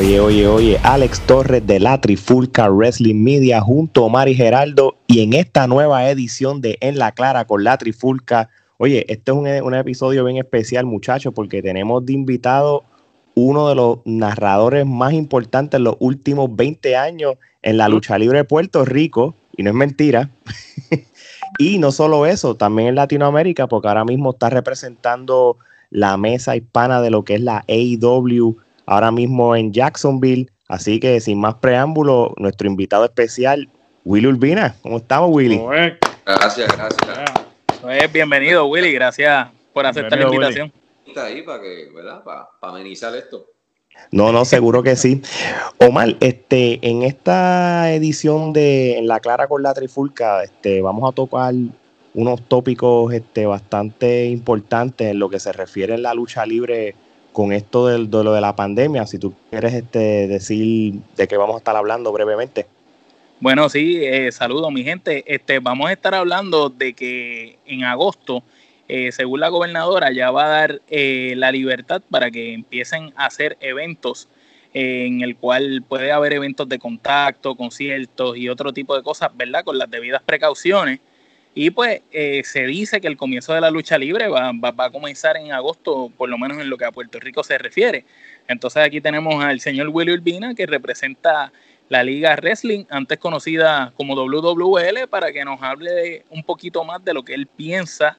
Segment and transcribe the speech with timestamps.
[0.00, 5.20] Oye, oye, oye, Alex Torres de la Trifulca Wrestling Media junto a Mari Geraldo y
[5.20, 8.48] en esta nueva edición de En la Clara con la Trifulca.
[8.78, 12.82] Oye, este es un, un episodio bien especial, muchachos, porque tenemos de invitado
[13.34, 18.38] uno de los narradores más importantes en los últimos 20 años en la lucha libre
[18.38, 20.30] de Puerto Rico, y no es mentira.
[21.58, 25.58] y no solo eso, también en Latinoamérica, porque ahora mismo está representando
[25.90, 28.56] la mesa hispana de lo que es la AEW
[28.90, 30.50] ahora mismo en Jacksonville.
[30.68, 33.68] Así que sin más preámbulo, nuestro invitado especial,
[34.04, 34.74] Willy Urbina.
[34.82, 35.60] ¿Cómo estamos, Willy?
[36.26, 37.32] Gracias, gracias.
[37.80, 38.92] Pues bienvenido, Willy.
[38.92, 40.72] Gracias por aceptar la invitación.
[41.06, 42.22] Está ahí para que, ¿verdad?
[42.24, 43.46] Para, amenizar esto.
[44.10, 45.22] No, no, seguro que sí.
[45.78, 51.14] Omar, este, en esta edición de En la Clara con la Trifulca, este, vamos a
[51.14, 51.54] tocar
[52.14, 56.96] unos tópicos este, bastante importantes en lo que se refiere a la lucha libre
[57.32, 59.06] con esto del, de lo de la pandemia.
[59.06, 62.66] Si tú quieres este, decir de qué vamos a estar hablando brevemente.
[63.40, 65.24] Bueno, sí, eh, saludo mi gente.
[65.26, 68.42] Este, vamos a estar hablando de que en agosto,
[68.86, 73.26] eh, según la gobernadora, ya va a dar eh, la libertad para que empiecen a
[73.26, 74.28] hacer eventos
[74.72, 79.64] en el cual puede haber eventos de contacto, conciertos y otro tipo de cosas, ¿verdad?
[79.64, 81.00] Con las debidas precauciones.
[81.54, 85.36] Y pues eh, se dice que el comienzo de la lucha libre va, a comenzar
[85.36, 88.04] en agosto, por lo menos en lo que a Puerto Rico se refiere.
[88.46, 91.52] Entonces aquí tenemos al señor Willy Urbina, que representa
[91.88, 97.14] la Liga Wrestling, antes conocida como WWL, para que nos hable un poquito más de
[97.14, 98.16] lo que él piensa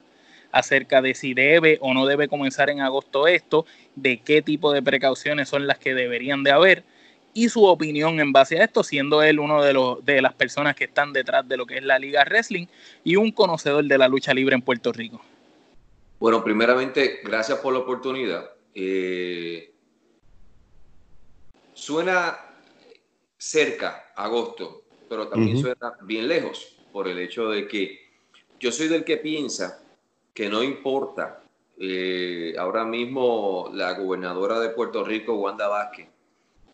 [0.52, 3.64] acerca de si debe o no debe comenzar en agosto esto,
[3.96, 6.84] de qué tipo de precauciones son las que deberían de haber
[7.34, 10.76] y su opinión en base a esto, siendo él uno de, los, de las personas
[10.76, 12.66] que están detrás de lo que es la Liga Wrestling
[13.04, 15.20] y un conocedor de la lucha libre en Puerto Rico.
[16.18, 18.50] Bueno, primeramente, gracias por la oportunidad.
[18.74, 19.72] Eh,
[21.74, 22.38] suena
[23.36, 27.98] cerca, agosto, pero también suena bien lejos por el hecho de que
[28.60, 29.82] yo soy del que piensa
[30.32, 31.40] que no importa.
[31.78, 36.06] Eh, ahora mismo la gobernadora de Puerto Rico, Wanda Vázquez,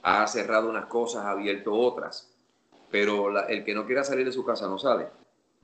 [0.03, 2.31] ha cerrado unas cosas, ha abierto otras,
[2.91, 5.07] pero el que no quiera salir de su casa no sale.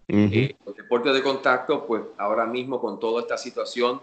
[0.08, 4.00] Eh, los deportes de contacto, pues ahora mismo con toda esta situación,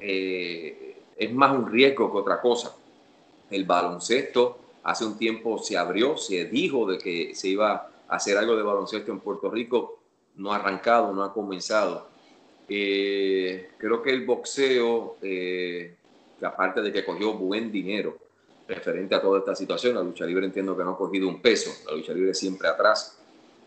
[0.00, 2.74] eh, es más un riesgo que otra cosa.
[3.50, 7.72] El baloncesto hace un tiempo se abrió, se dijo de que se iba
[8.08, 9.98] a hacer algo de baloncesto en Puerto Rico,
[10.36, 12.08] no ha arrancado, no ha comenzado.
[12.68, 15.96] Eh, creo que el boxeo, que
[16.42, 18.23] aparte de que cogió buen dinero,
[18.66, 19.94] referente a toda esta situación.
[19.94, 23.18] La lucha libre entiendo que no ha cogido un peso, la lucha libre siempre atrás.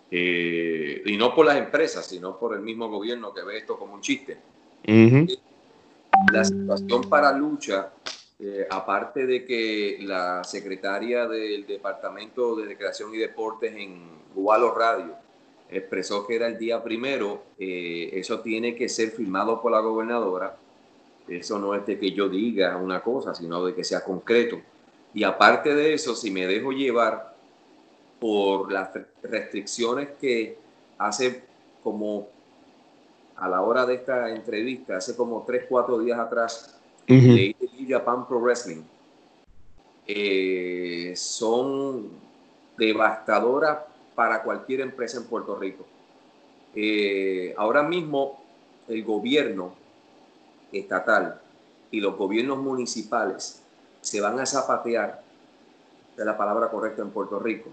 [0.10, 3.94] Eh, y no por las empresas, sino por el mismo gobierno que ve esto como
[3.94, 4.38] un chiste.
[6.32, 7.92] La situación para lucha,
[8.40, 14.02] eh, aparte de que la secretaria del Departamento de Recreación y Deportes en
[14.34, 15.16] Gualo Radio
[15.70, 20.58] expresó que era el día primero, eh, eso tiene que ser firmado por la gobernadora.
[21.28, 24.62] Eso no es de que yo diga una cosa, sino de que sea concreto.
[25.14, 27.36] Y aparte de eso, si me dejo llevar
[28.20, 28.90] por las
[29.24, 30.58] restricciones que
[30.98, 31.44] hace
[31.84, 32.28] como
[33.36, 38.28] a la hora de esta entrevista, hace como 3, 4 días atrás, leí de Japan
[38.28, 38.82] Pro Wrestling,
[40.08, 42.10] eh, son
[42.78, 43.80] devastadoras
[44.16, 45.86] para cualquier empresa en Puerto Rico.
[46.74, 48.42] Eh, ahora mismo
[48.88, 49.74] el gobierno
[50.72, 51.42] estatal
[51.92, 53.64] y los gobiernos municipales
[54.08, 55.22] se van a zapatear,
[56.16, 57.70] de la palabra correcta en Puerto Rico,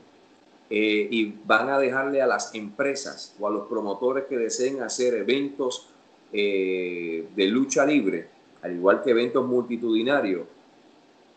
[0.68, 5.14] eh, y van a dejarle a las empresas o a los promotores que deseen hacer
[5.14, 5.88] eventos
[6.32, 8.26] eh, de lucha libre,
[8.62, 10.42] al igual que eventos multitudinarios,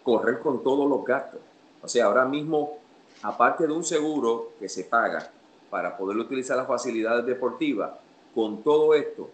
[0.01, 1.41] correr con todos los gastos.
[1.83, 2.79] O sea, ahora mismo,
[3.21, 5.29] aparte de un seguro que se paga
[5.69, 7.91] para poder utilizar las facilidades deportivas,
[8.33, 9.29] con todo esto,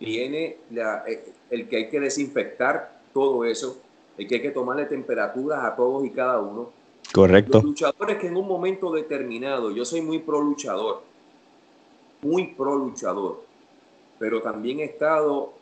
[0.00, 3.80] viene eh, el que hay que desinfectar todo eso,
[4.16, 6.70] que hay que tomarle temperaturas a todos y cada uno.
[7.12, 7.58] Correcto.
[7.58, 11.02] Los luchadores que en un momento determinado, yo soy muy pro luchador,
[12.22, 13.44] muy pro luchador,
[14.18, 15.52] pero también he estado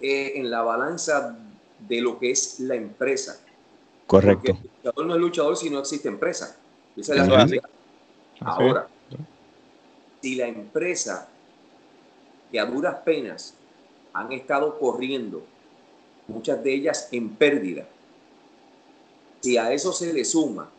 [0.00, 1.38] eh, en la balanza
[1.78, 3.40] de lo que es la empresa.
[4.06, 4.52] Correcto.
[4.52, 6.58] el luchador no es luchador si no existe empresa.
[6.96, 7.68] Esa es la
[8.40, 8.88] Ahora,
[10.20, 11.28] si la empresa
[12.50, 13.54] que a duras penas
[14.12, 15.42] han estado corriendo
[16.32, 17.86] muchas de ellas en pérdida.
[19.40, 20.70] Si a eso se le suma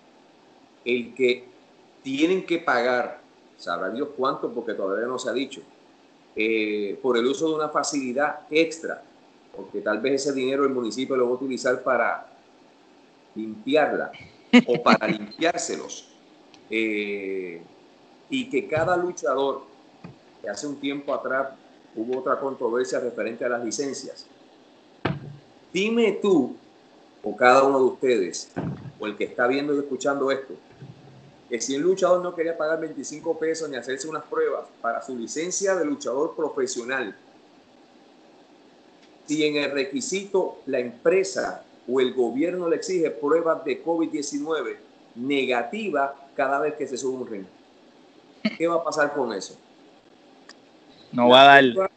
[0.86, 1.46] el que
[2.02, 3.22] tienen que pagar,
[3.58, 5.62] sabrá Dios cuánto, porque todavía no se ha dicho,
[6.36, 9.04] eh, por el uso de una facilidad extra,
[9.56, 12.28] porque tal vez ese dinero el municipio lo va a utilizar para
[13.36, 14.12] limpiarla.
[14.68, 16.10] o para limpiárselos.
[16.70, 17.62] Eh,
[18.30, 19.64] y que cada luchador,
[20.42, 21.50] que hace un tiempo atrás
[21.96, 24.28] hubo otra controversia referente a las licencias.
[25.74, 26.56] Dime tú,
[27.24, 28.52] o cada uno de ustedes,
[29.00, 30.54] o el que está viendo y escuchando esto,
[31.50, 35.18] que si un luchador no quería pagar 25 pesos ni hacerse unas pruebas para su
[35.18, 37.16] licencia de luchador profesional,
[39.26, 44.78] si en el requisito la empresa o el gobierno le exige pruebas de COVID-19
[45.16, 47.46] negativa cada vez que se sube un ring.
[48.58, 49.58] ¿Qué va a pasar con eso?
[51.12, 51.92] No va a dar.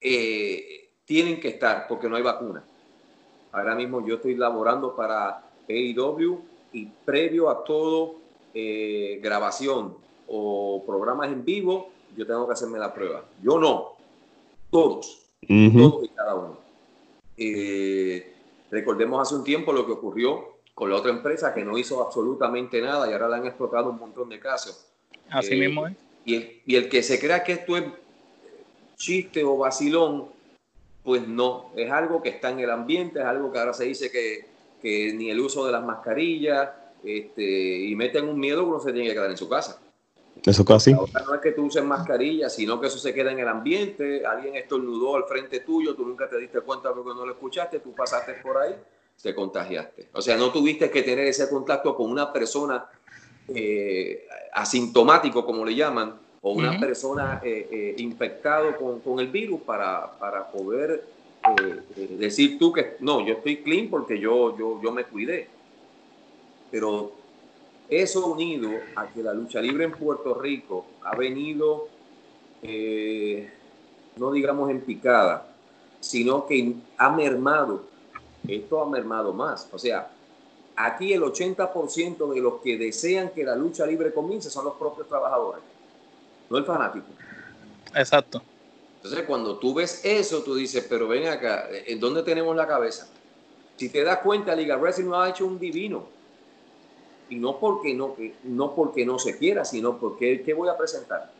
[0.00, 2.62] Eh, tienen que estar porque no hay vacuna.
[3.52, 6.40] Ahora mismo yo estoy laborando para AEW
[6.72, 8.16] y previo a todo
[8.54, 9.96] eh, grabación
[10.26, 13.24] o programas en vivo, yo tengo que hacerme la prueba.
[13.42, 13.92] Yo no,
[14.70, 16.58] todos, todos y cada uno.
[17.36, 18.32] Eh,
[18.70, 22.80] recordemos hace un tiempo lo que ocurrió con la otra empresa que no hizo absolutamente
[22.80, 24.86] nada y ahora le han explotado un montón de casos.
[25.30, 25.94] Así mismo es.
[26.24, 27.84] Y el, y el que se crea que esto es
[28.96, 30.28] chiste o vacilón,
[31.02, 34.10] pues no, es algo que está en el ambiente, es algo que ahora se dice
[34.10, 34.46] que,
[34.80, 36.70] que ni el uso de las mascarillas,
[37.02, 39.80] este, y meten un miedo que uno se tiene que quedar en su casa.
[40.44, 40.92] Eso casi.
[40.92, 44.24] Ahora no es que tú uses mascarilla, sino que eso se queda en el ambiente,
[44.24, 47.94] alguien estornudó al frente tuyo, tú nunca te diste cuenta porque no lo escuchaste, tú
[47.94, 48.74] pasaste por ahí,
[49.20, 50.08] te contagiaste.
[50.12, 52.86] O sea, no tuviste que tener ese contacto con una persona
[53.48, 59.60] eh, asintomático, como le llaman, o una persona eh, eh, infectado con, con, el virus
[59.60, 61.04] para, para poder
[61.96, 65.48] eh, decir tú que no, yo estoy clean porque yo, yo, yo me cuidé.
[66.70, 67.12] Pero
[67.88, 71.88] eso unido a que la lucha libre en Puerto Rico ha venido,
[74.16, 75.46] no digamos en picada,
[76.00, 77.84] sino que ha mermado,
[78.48, 79.68] esto ha mermado más.
[79.70, 80.10] O sea,
[80.74, 85.06] aquí el 80% de los que desean que la lucha libre comience son los propios
[85.06, 85.71] trabajadores
[86.52, 87.06] no el fanático.
[87.94, 88.42] Exacto.
[88.96, 93.08] Entonces, cuando tú ves eso, tú dices, pero ven acá, ¿en dónde tenemos la cabeza?
[93.76, 96.04] Si te das cuenta, Liga Wrestling no ha hecho un divino.
[97.30, 98.14] Y no porque no,
[98.44, 101.32] no porque no se quiera, sino porque ¿qué voy a presentar?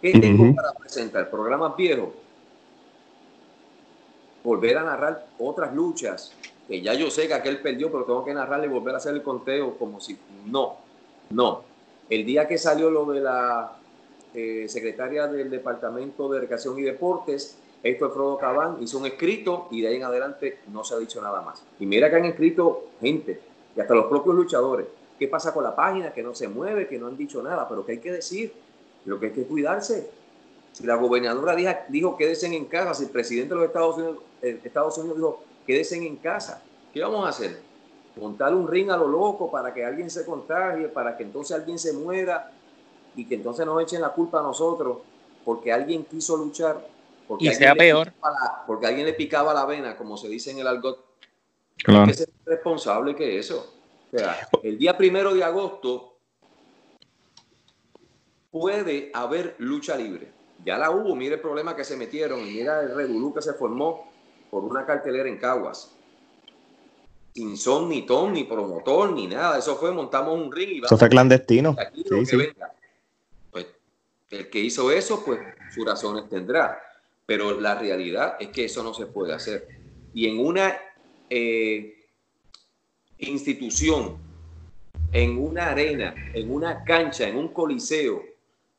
[0.00, 1.28] ¿Qué tengo para presentar?
[1.28, 2.10] Programas viejos.
[4.44, 6.32] Volver a narrar otras luchas,
[6.68, 9.14] que ya yo sé que aquel perdió, pero tengo que narrarle y volver a hacer
[9.14, 10.76] el conteo como si no,
[11.30, 11.71] no.
[12.12, 13.72] El día que salió lo de la
[14.34, 19.68] eh, secretaria del Departamento de Recreación y Deportes, esto es Frodo Cabán, hizo un escrito
[19.70, 21.62] y de ahí en adelante no se ha dicho nada más.
[21.80, 23.40] Y mira que han escrito gente,
[23.74, 24.88] y hasta los propios luchadores.
[25.18, 26.12] ¿Qué pasa con la página?
[26.12, 28.52] Que no se mueve, que no han dicho nada, pero que hay que decir,
[29.06, 30.10] lo que hay que cuidarse.
[30.72, 34.60] Si la gobernadora dijo, dijo en casa, si el presidente de los Estados Unidos, eh,
[34.62, 36.62] Estados Unidos dijo quédense en casa,
[36.92, 37.58] ¿qué vamos a hacer?
[38.16, 41.78] Montar un ring a lo loco para que alguien se contagie, para que entonces alguien
[41.78, 42.50] se muera
[43.16, 44.98] y que entonces nos echen la culpa a nosotros
[45.44, 46.86] porque alguien quiso luchar.
[47.26, 48.12] Porque y sea peor.
[48.66, 51.04] porque alguien le picaba la vena, como se dice en el argot.
[51.78, 52.02] Claro.
[52.02, 53.74] Hay que ser responsable que eso.
[54.12, 56.16] O sea, el día primero de agosto
[58.50, 60.30] puede haber lucha libre.
[60.64, 64.12] Ya la hubo, mire el problema que se metieron, mira el revolú que se formó
[64.50, 65.96] por una cartelera en Caguas
[67.34, 69.58] sin son, ni ton, ni promotor, ni nada.
[69.58, 70.92] Eso fue, montamos un ring y vamos.
[70.92, 71.76] Eso fue clandestino.
[73.50, 73.66] Pues
[74.30, 75.40] el que hizo eso, pues
[75.74, 76.78] sus razones tendrá.
[77.24, 79.68] Pero la realidad es que eso no se puede hacer.
[80.12, 80.76] Y en una
[81.30, 82.06] eh,
[83.18, 84.18] institución,
[85.12, 88.22] en una arena, en una cancha, en un coliseo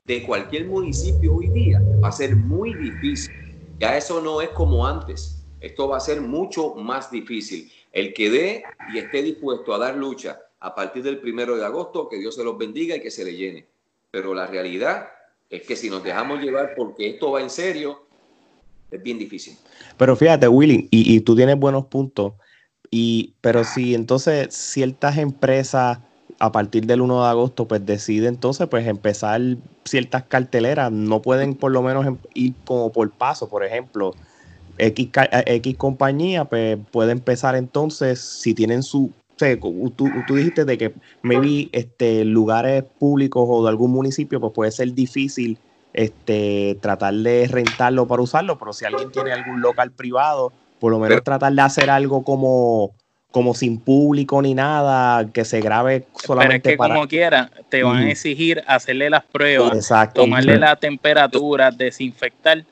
[0.06, 3.34] de cualquier municipio hoy día, va a ser muy difícil.
[3.80, 5.44] Ya eso no es como antes.
[5.60, 7.72] Esto va a ser mucho más difícil.
[7.94, 12.10] El que dé y esté dispuesto a dar lucha a partir del primero de agosto,
[12.10, 13.68] que Dios se los bendiga y que se le llene.
[14.12, 15.08] Pero la realidad
[15.50, 18.08] es que si nos dejamos llevar porque esto va en serio,
[18.90, 19.58] es bien difícil.
[19.98, 22.34] Pero fíjate, Willy, y, tú tienes buenos puntos,
[22.90, 26.00] y, pero si entonces ciertas empresas
[26.40, 29.40] a partir del 1 de agosto pues deciden entonces pues empezar
[29.86, 34.14] ciertas carteleras, no pueden por lo menos em, ir como por paso, por ejemplo,
[34.78, 35.10] X,
[35.46, 39.12] X compañía pues, puede empezar entonces, si tienen su...
[39.38, 44.94] tú, dijiste de que maybe este, lugares públicos o de algún municipio pues puede ser
[44.94, 45.58] difícil
[45.94, 51.00] este, tratar de rentarlo para usarlo, pero si alguien tiene algún local privado, por lo
[51.00, 52.92] menos tratar de hacer algo como,
[53.32, 57.84] como sin público ni nada, que se grabe solamente pero es que como quiera, te
[57.84, 62.66] van a exigir hacerle las pruebas, tomarle la temperatura, desinfectar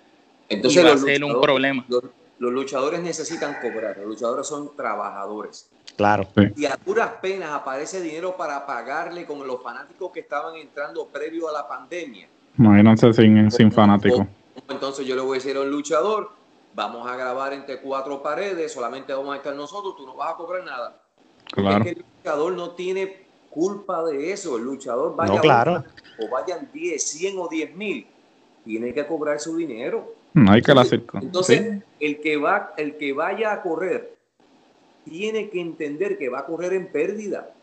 [0.55, 1.86] entonces, va a ser un problema.
[1.88, 5.70] Los, luchadores necesitan cobrar, los luchadores son trabajadores.
[5.96, 6.27] Claro.
[6.55, 11.50] Y a puras penas aparece dinero para pagarle con los fanáticos que estaban entrando previo
[11.50, 12.27] a la pandemia.
[12.58, 14.25] Imagínense sin, sin fanáticos.
[14.70, 16.31] Entonces yo le voy a decir a un luchador,
[16.74, 20.38] vamos a grabar entre cuatro paredes, solamente vamos a estar nosotros, tú no vas a
[20.38, 21.01] cobrar nada.
[21.51, 21.77] Claro.
[21.79, 24.58] Es que el luchador no tiene culpa de eso.
[24.58, 25.84] El luchador vaya no, claro.
[26.20, 28.08] o vayan 10, 100 o 10 mil,
[28.65, 30.15] tiene que cobrar su dinero.
[30.34, 30.86] No hay que la
[31.22, 34.16] Entonces, el, que va, el que vaya a correr
[35.04, 37.54] tiene que entender que va a correr en pérdida.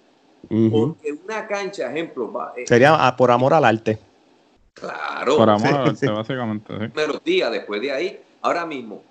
[0.49, 3.99] Porque una cancha, ejemplo, va, eh, sería por amor al arte.
[4.75, 5.37] Claro.
[5.37, 6.73] Por amor al arte, básicamente.
[6.79, 7.21] Sí.
[7.25, 9.03] días después de ahí, ahora mismo,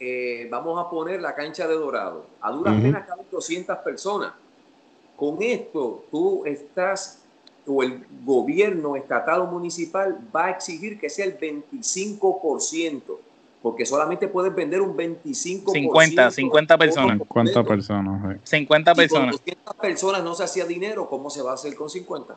[0.00, 2.26] eh, vamos a poner la cancha de Dorado.
[2.40, 4.32] A duras penas caben 200 personas.
[5.16, 7.21] Con esto, tú estás,
[7.66, 13.02] o el gobierno estatal o municipal va a exigir que sea el 25%,
[13.62, 15.72] porque solamente puedes vender un 25%.
[15.72, 17.18] 50, 50 personas.
[17.18, 18.40] 50 personas.
[18.42, 19.36] 50 personas.
[19.36, 22.36] Si con 200 personas no se hacía dinero, ¿cómo se va a hacer con 50?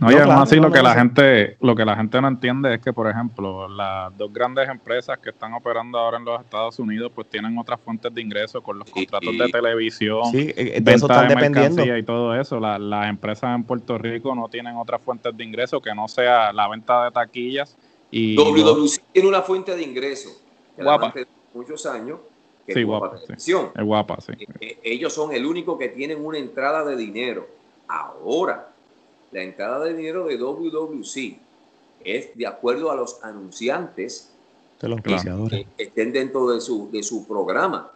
[0.00, 2.80] No, y además así lo que la gente, lo que la gente no entiende es
[2.80, 7.10] que, por ejemplo, las dos grandes empresas que están operando ahora en los Estados Unidos,
[7.14, 11.06] pues tienen otras fuentes de ingresos con los contratos de televisión, sí, eh, de eso
[11.06, 11.96] están dependiendo.
[11.96, 12.60] y todo eso.
[12.60, 16.68] las empresas en Puerto Rico no tienen otras fuentes de ingresos que no sea la
[16.68, 17.76] venta de taquillas.
[18.10, 20.42] Y WWC tiene una fuente de ingresos.
[20.76, 21.12] Guapa.
[21.54, 22.20] Muchos años.
[22.66, 23.16] sí, guapa.
[23.36, 23.52] Sí.
[23.52, 24.32] Es guapa, sí.
[24.38, 27.48] Eh, eh, ellos son el único que tienen una entrada de dinero.
[27.88, 28.68] Ahora,
[29.30, 31.38] la entrada de dinero de WWC
[32.04, 34.32] es de acuerdo a los anunciantes
[34.80, 37.90] de los que estén dentro de su, de su programa.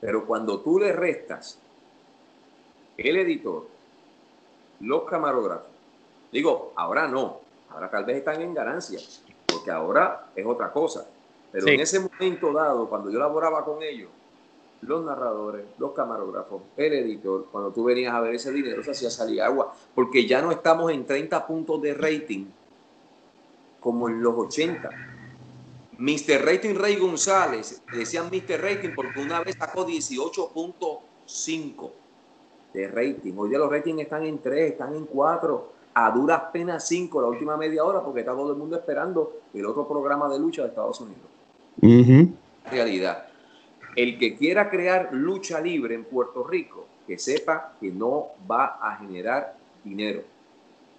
[0.00, 1.58] Pero cuando tú le restas
[2.96, 3.66] el editor,
[4.80, 5.68] los camarógrafos,
[6.32, 7.40] digo, ahora no,
[7.70, 9.00] ahora tal vez están en ganancia,
[9.46, 11.06] porque ahora es otra cosa.
[11.52, 14.10] Pero en ese momento dado, cuando yo laboraba con ellos,
[14.86, 19.10] los narradores, los camarógrafos, el editor, cuando tú venías a ver ese dinero, se hacía
[19.10, 22.46] salir agua, porque ya no estamos en 30 puntos de rating
[23.80, 24.90] como en los 80.
[25.98, 26.44] Mr.
[26.44, 28.60] Rating Rey González, decían Mr.
[28.60, 31.90] Rating porque una vez sacó 18.5
[32.72, 33.32] de rating.
[33.36, 37.28] Hoy ya los ratings están en 3, están en 4, a duras penas 5 la
[37.28, 40.68] última media hora porque está todo el mundo esperando el otro programa de lucha de
[40.68, 41.22] Estados Unidos.
[42.70, 43.28] Realidad.
[43.96, 48.96] El que quiera crear lucha libre en Puerto Rico, que sepa que no va a
[48.96, 50.22] generar dinero.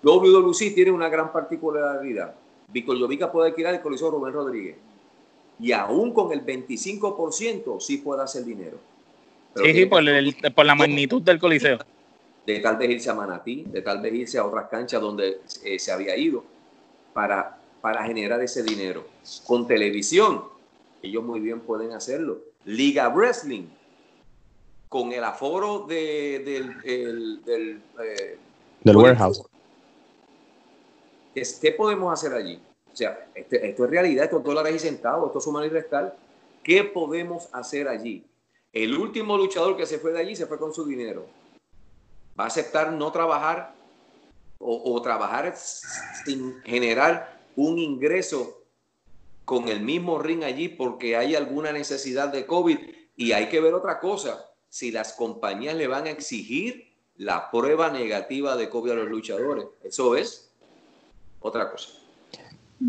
[0.03, 2.35] WWC tiene una gran particularidad.
[2.67, 4.77] Víctor Llovica puede alquilar el Coliseo Rubén Rodríguez.
[5.59, 8.77] Y aún con el 25% sí puede hacer dinero.
[9.55, 11.79] sí, sí, por, la magnitud del Coliseo.
[12.45, 15.79] De tal vez irse a Manatí, de tal vez irse a otras canchas donde eh,
[15.79, 16.43] se había ido
[17.13, 19.05] para, para generar ese dinero.
[19.47, 20.43] Con televisión,
[21.01, 23.67] ellos muy bien pueden hacerlo Liga Wrestling,
[24.89, 28.37] con el aforo de, del, del, eh,
[28.83, 29.43] warehouse.
[31.33, 32.61] ¿Qué podemos hacer allí?
[32.91, 35.69] O sea, este, esto es realidad, esto es dólares y centavos, esto es sumar y
[35.69, 36.17] restar.
[36.63, 38.25] ¿Qué podemos hacer allí?
[38.71, 41.25] El último luchador que se fue de allí se fue con su dinero.
[42.39, 43.73] ¿Va a aceptar no trabajar
[44.59, 48.64] o, o trabajar sin generar un ingreso
[49.45, 52.77] con el mismo ring allí porque hay alguna necesidad de COVID
[53.15, 57.89] y hay que ver otra cosa, si las compañías le van a exigir la prueba
[57.89, 59.65] negativa de COVID a los luchadores.
[59.83, 60.49] Eso es
[61.39, 61.89] otra cosa.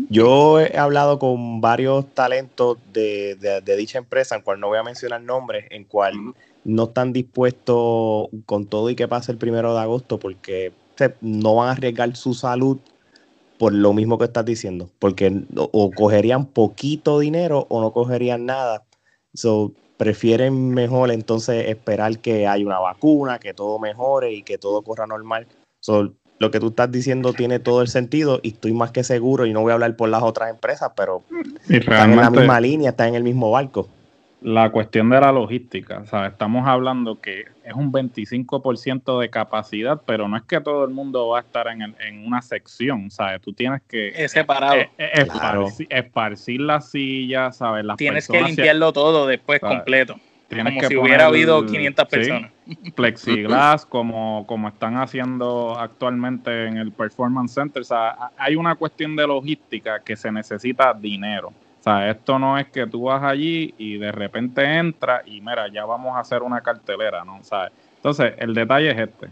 [0.09, 5.21] Yo he hablado con varios talentos de, dicha empresa, en cual no voy a mencionar
[5.21, 6.13] nombres, en cual
[6.65, 10.73] no están dispuestos con todo y que pase el primero de agosto porque
[11.21, 12.79] no van a arriesgar su salud
[13.57, 18.83] por lo mismo que estás diciendo, porque o, cogerían poquito dinero o no cogerían nada.
[19.33, 24.81] So, prefieren mejor entonces esperar que haya una vacuna, que todo mejore y que todo
[24.81, 25.47] corra normal.
[25.79, 29.47] So, lo que tú estás diciendo tiene todo el sentido y estoy más que seguro
[29.47, 31.23] y no voy a hablar por las otras empresas, pero
[31.67, 33.89] están en la misma línea, están en el mismo barco
[34.41, 36.31] la cuestión de la logística, ¿sabes?
[36.31, 41.29] Estamos hablando que es un 25% de capacidad, pero no es que todo el mundo
[41.29, 43.41] va a estar en, en una sección, ¿sabes?
[43.41, 44.09] Tú tienes que...
[44.09, 44.75] Es separado.
[44.75, 45.27] Eh, eh,
[45.89, 47.83] esparcir, las sillas, ¿sabes?
[47.83, 50.19] Las tienes que limpiarlo todo después completo.
[50.49, 52.51] como si hubiera habido 500 personas.
[52.95, 57.81] plexiglas, como, como están haciendo actualmente en el Performance Center.
[57.81, 61.51] O sea, hay una cuestión de logística que se necesita dinero
[61.87, 65.85] sea, esto no es que tú vas allí y de repente entras y mira, ya
[65.85, 67.43] vamos a hacer una cartelera, ¿no?
[67.43, 67.71] ¿Sabes?
[67.97, 69.29] Entonces, el detalle es este.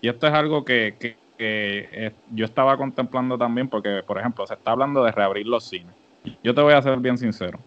[0.00, 4.54] Y esto es algo que, que, eh, yo estaba contemplando también porque, por ejemplo, se
[4.54, 5.94] está hablando de reabrir los cines.
[6.42, 7.58] Yo te voy a ser bien sincero.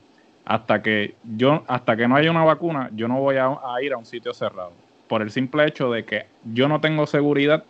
[0.46, 3.50] Hasta que yo, hasta que no haya una vacuna, yo no voy a,
[3.82, 4.72] ir a un sitio cerrado.
[5.08, 7.64] por el simple hecho de que yo no tengo seguridad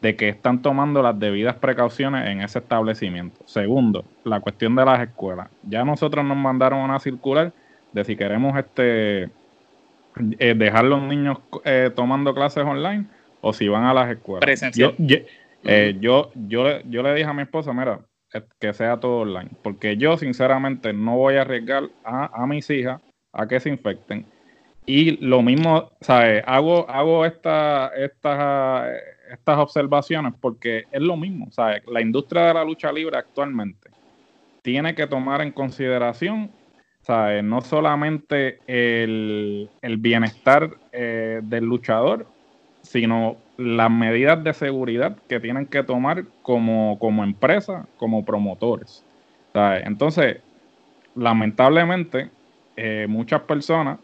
[0.00, 3.40] de que están tomando las debidas precauciones en ese establecimiento.
[3.46, 5.48] Segundo, la cuestión de las escuelas.
[5.62, 7.52] Ya nosotros nos mandaron una circular
[7.92, 9.30] de si queremos este
[10.38, 13.06] eh, dejar los niños eh, tomando clases online
[13.40, 14.40] o si van a las escuelas.
[14.40, 14.94] Presencial.
[15.64, 18.00] Eh, yo, yo, yo, le dije a mi esposa, mira,
[18.60, 23.00] que sea todo online, porque yo sinceramente no voy a arriesgar a, a mis hijas
[23.32, 24.26] a que se infecten.
[24.86, 26.42] Y lo mismo, ¿sabes?
[26.46, 28.88] Hago, hago esta, estas
[29.30, 31.82] estas observaciones porque es lo mismo, ¿sabes?
[31.86, 33.90] La industria de la lucha libre actualmente
[34.62, 36.50] tiene que tomar en consideración,
[37.02, 37.42] ¿sabes?
[37.44, 39.68] No solamente el,
[39.98, 42.26] bienestar eh, del luchador,
[42.82, 49.04] sino las medidas de seguridad que tienen que tomar como, como empresa, como promotores.
[49.52, 49.86] ¿sabes?
[49.86, 50.38] Entonces,
[51.14, 52.30] lamentablemente,
[52.76, 53.98] eh, muchas personas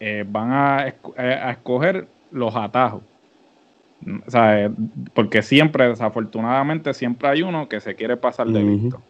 [0.00, 0.76] eh, van a,
[1.16, 3.02] a escoger los atajos
[5.14, 9.02] porque siempre, desafortunadamente, siempre hay uno que se quiere pasar de visto.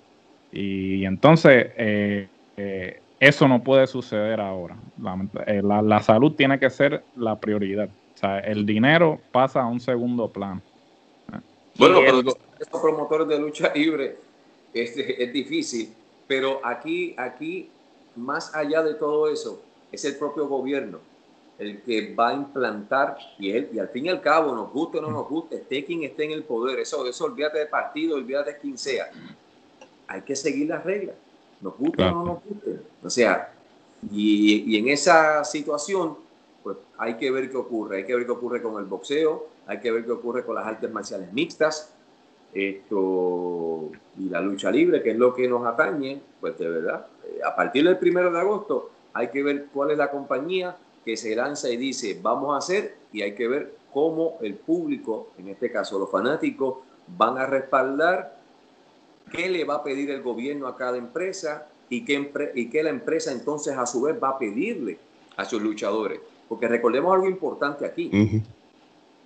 [0.52, 4.76] Y entonces, eh, eh, eso no puede suceder ahora.
[5.46, 7.88] Eh, la, salud tiene que ser la prioridad.
[8.14, 10.60] O sea, el dinero pasa a un segundo plano.
[11.78, 12.20] Bueno, pero
[12.60, 14.16] estos promotores de lucha libre
[14.74, 15.94] es, es difícil,
[16.26, 17.70] pero aquí, aquí,
[18.14, 20.98] más allá de todo eso, es el propio gobierno
[21.58, 24.98] el que va a implantar, y, él, y al fin y al cabo, nos guste
[24.98, 28.16] o no nos guste, esté quien esté en el poder, eso, eso olvídate de partido,
[28.16, 29.10] olvídate de quien sea.
[30.08, 31.16] Hay que seguir las reglas,
[31.60, 32.80] nos guste o no nos guste.
[33.02, 33.52] O sea,
[34.10, 36.16] y, y, en esa situación,
[36.62, 39.78] pues hay que ver qué ocurre, hay que ver qué ocurre con el boxeo, hay
[39.80, 41.94] que ver qué ocurre con las artes marciales mixtas,
[42.52, 47.40] esto y la lucha libre, que es lo que nos atañe, pues de verdad, eh,
[47.44, 51.34] a partir del primero de agosto hay que ver cuál es la compañía que se
[51.34, 55.70] lanza y dice, vamos a hacer, y hay que ver cómo el público, en este
[55.70, 58.40] caso los fanáticos, van a respaldar
[59.30, 62.90] qué le va a pedir el gobierno a cada empresa y qué, y qué la
[62.90, 64.98] empresa entonces a su vez va a pedirle
[65.36, 66.20] a sus luchadores.
[66.48, 68.42] Porque recordemos algo importante aquí.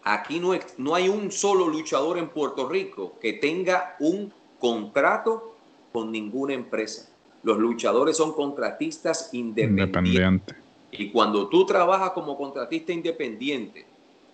[0.05, 5.57] Aquí no, no hay un solo luchador en Puerto Rico que tenga un contrato
[5.93, 7.09] con ninguna empresa.
[7.43, 10.57] Los luchadores son contratistas independientes.
[10.99, 13.85] Y cuando tú trabajas como contratista independiente,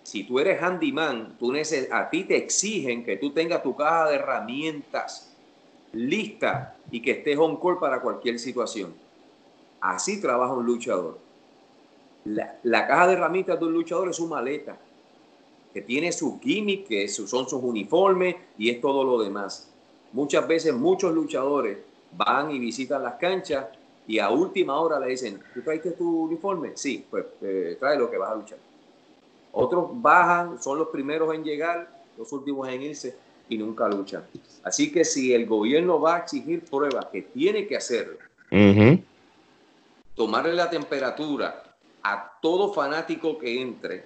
[0.03, 1.53] si tú eres handyman, tú
[1.91, 5.33] a ti te exigen que tú tengas tu caja de herramientas
[5.93, 8.93] lista y que estés on call para cualquier situación.
[9.79, 11.19] Así trabaja un luchador.
[12.25, 14.77] La, caja de herramientas de un luchador es su maleta,
[15.73, 19.69] que tiene su gimmick, que son sus uniformes y es todo lo demás.
[20.11, 21.79] Muchas veces muchos luchadores
[22.15, 23.67] van y visitan las canchas
[24.07, 26.71] y a última hora le dicen, ¿tú traiste tu uniforme?
[26.75, 28.57] Sí, pues eh, trae lo que vas a luchar.
[29.51, 31.87] Otros bajan, son los primeros en llegar,
[32.17, 33.15] los últimos en irse
[33.47, 34.25] y nunca luchan.
[34.63, 38.17] Así que si el gobierno va a exigir pruebas, que tiene que hacerlo,
[40.15, 41.63] tomarle la temperatura
[42.01, 44.03] a todo fanático que entre,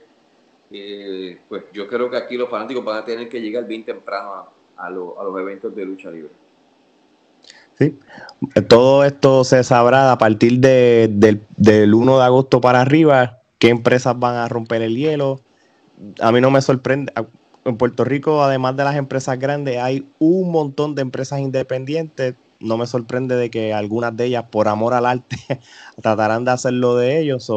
[0.70, 4.48] eh, pues yo creo que aquí los fanáticos van a tener que llegar bien temprano
[4.76, 6.47] a los eventos de lucha libre.
[7.78, 7.98] Sí.
[8.68, 11.10] Todo esto se sabrá a partir de,
[11.58, 15.40] del 1 de agosto para arriba, qué empresas van a romper el hielo.
[16.20, 17.12] A mí no me sorprende.
[17.66, 22.36] En Puerto Rico, además de las empresas grandes, hay un montón de empresas independientes.
[22.60, 25.38] No me sorprende de que algunas de ellas, por amor al arte,
[26.02, 27.52] tratarán de hacerlo de ellos.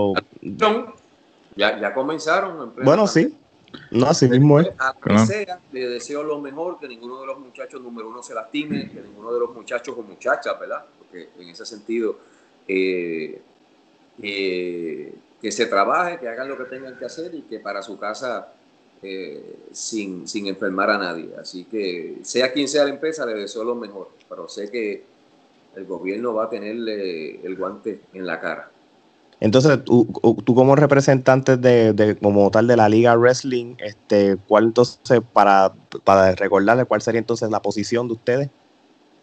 [1.57, 2.73] Ya, ya comenzaron.
[2.83, 3.37] Bueno, sí.
[3.91, 4.69] No, así mismo es.
[4.79, 8.35] A que sea, le deseo lo mejor, que ninguno de los muchachos número uno se
[8.35, 10.85] lastime, que ninguno de los muchachos o muchachas, ¿verdad?
[10.99, 12.17] Porque en ese sentido,
[12.67, 13.41] eh,
[14.23, 17.99] eh, que se trabaje, que hagan lo que tengan que hacer y que para su
[17.99, 18.53] casa
[19.03, 21.31] eh, sin, sin enfermar a nadie.
[21.41, 25.05] Así que sea quien sea la empresa, le deseo lo mejor, pero sé que
[25.75, 28.71] el gobierno va a tenerle el guante en la cara.
[29.41, 30.07] Entonces, tú,
[30.45, 35.73] tú como representante de, como tal de la Liga Wrestling, este, ¿cuál entonces, para,
[36.05, 38.51] para recordarle, cuál sería entonces la posición de ustedes?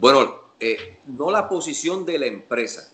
[0.00, 2.90] Bueno, eh, no la posición de la empresa,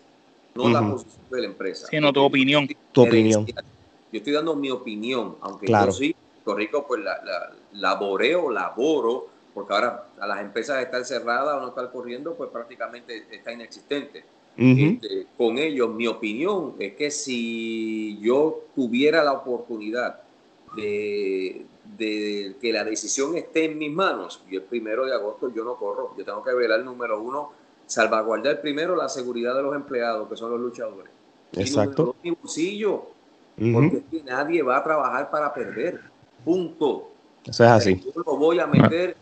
[0.55, 1.87] no la posición de la empresa.
[1.87, 2.69] Sino tu opinión.
[2.93, 3.47] Tu opinión.
[3.47, 9.29] Yo estoy dando mi opinión, aunque yo sí, Puerto Rico, pues la, la, laboreo, laboro,
[9.55, 14.25] porque ahora a las empresas estar cerradas o no estar corriendo, pues prácticamente está inexistente.
[14.57, 15.91] Este, con ellos.
[15.95, 20.21] Mi opinión es que si yo tuviera la oportunidad
[20.77, 21.67] de,
[21.99, 26.15] que la decisión esté en mis manos, y el primero de agosto yo no corro,
[26.17, 27.53] yo tengo que el número uno,
[27.87, 31.13] salvaguardar primero la seguridad de los empleados, que son los luchadores.
[31.53, 32.17] Exacto.
[32.23, 33.07] mi bolsillo,
[33.57, 36.01] Porque nadie va a trabajar para perder.
[36.45, 37.11] Punto.
[37.45, 38.01] Eso es así.
[38.01, 39.17] Yo lo voy a meter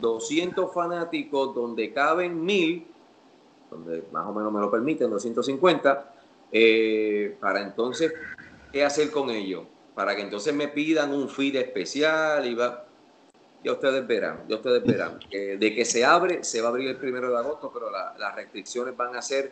[0.00, 2.86] 200 fanáticos donde caben 1000,
[3.70, 6.12] donde más o menos me lo permiten, 250,
[6.52, 8.12] eh, para entonces,
[8.72, 9.64] ¿qué hacer con ellos?
[9.94, 12.84] Para que entonces me pidan un feed especial y va.
[13.64, 15.18] Ya ustedes verán, ya ustedes verán.
[15.30, 18.96] de que se abre, se va a abrir el primero de agosto, pero las restricciones
[18.96, 19.50] van a ser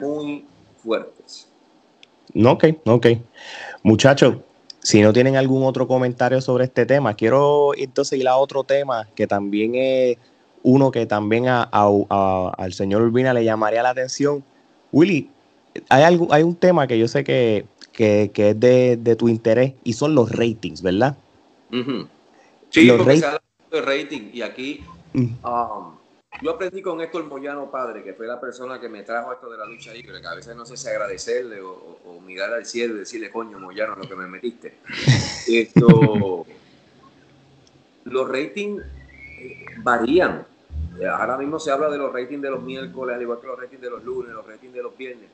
[0.00, 0.46] muy
[0.82, 1.48] fuertes.
[2.34, 3.06] Ok, ok.
[3.82, 4.36] Muchachos,
[4.82, 9.08] si no tienen algún otro comentario sobre este tema, quiero entonces ir a otro tema
[9.14, 10.18] que también es
[10.62, 14.44] uno que también al señor Urbina le llamaría la atención.
[14.92, 15.30] Willy,
[15.88, 17.66] hay, algo, hay un tema que yo sé que,
[17.98, 21.16] es de, tu interés y son los ratings, ¿verdad?
[22.70, 23.26] Sí, los porque se
[23.70, 25.46] de rating y aquí mm.
[25.46, 25.94] um,
[26.42, 29.58] yo aprendí con Héctor Moyano Padre, que fue la persona que me trajo esto de
[29.58, 33.00] la lucha libre, que a veces no sé si agradecerle o, mirar al cielo y
[33.00, 34.78] decirle, coño, Moyano, lo que me metiste.
[35.48, 36.46] Esto,
[38.04, 38.82] los ratings
[39.82, 40.46] varían.
[41.16, 43.82] Ahora mismo se habla de los ratings de los miércoles, al igual que los ratings
[43.82, 45.30] de los lunes, los ratings de los viernes.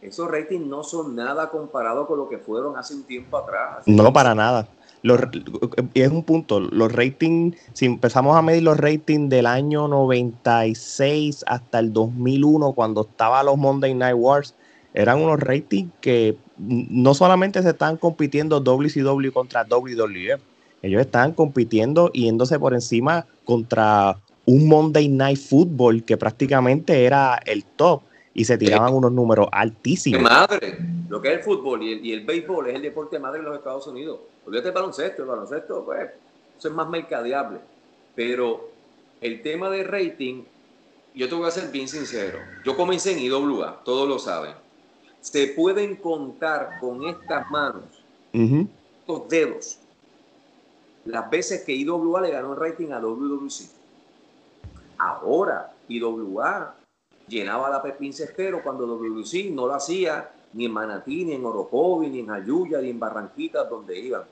[0.00, 3.86] Esos ratings no son nada comparados con lo que fueron hace un tiempo atrás.
[3.86, 4.66] No, para nada
[5.02, 11.44] y es un punto, los ratings, si empezamos a medir los ratings del año 96
[11.46, 14.54] hasta el 2001, cuando estaba los Monday Night Wars,
[14.94, 20.38] eran unos ratings que no solamente se estaban compitiendo WCW contra WWE,
[20.82, 27.40] ellos estaban compitiendo y yéndose por encima contra un Monday Night Football que prácticamente era
[27.46, 28.02] el top
[28.34, 30.22] y se tiraban unos números altísimos.
[30.22, 33.40] Madre, lo que es el fútbol y el, y el béisbol es el deporte madre
[33.40, 34.20] de los Estados Unidos.
[34.46, 36.10] Olvídate el baloncesto, el baloncesto, pues,
[36.58, 37.58] eso es más mercadeable.
[38.14, 38.70] Pero
[39.20, 40.42] el tema de rating,
[41.14, 42.38] yo te voy a ser bien sincero.
[42.64, 44.54] Yo comencé en IWA, todos lo saben.
[45.20, 47.84] Se pueden contar con estas manos,
[48.32, 49.78] estos dedos,
[51.04, 53.68] las veces que IWA le ganó el rating a WWC.
[54.98, 56.74] Ahora, IWA
[57.28, 62.08] llenaba la Pepín Cestero cuando WC no lo hacía ni en Manatí, ni en Orocovi,
[62.08, 64.22] ni en Ayuya, ni en Barranquitas, donde iban.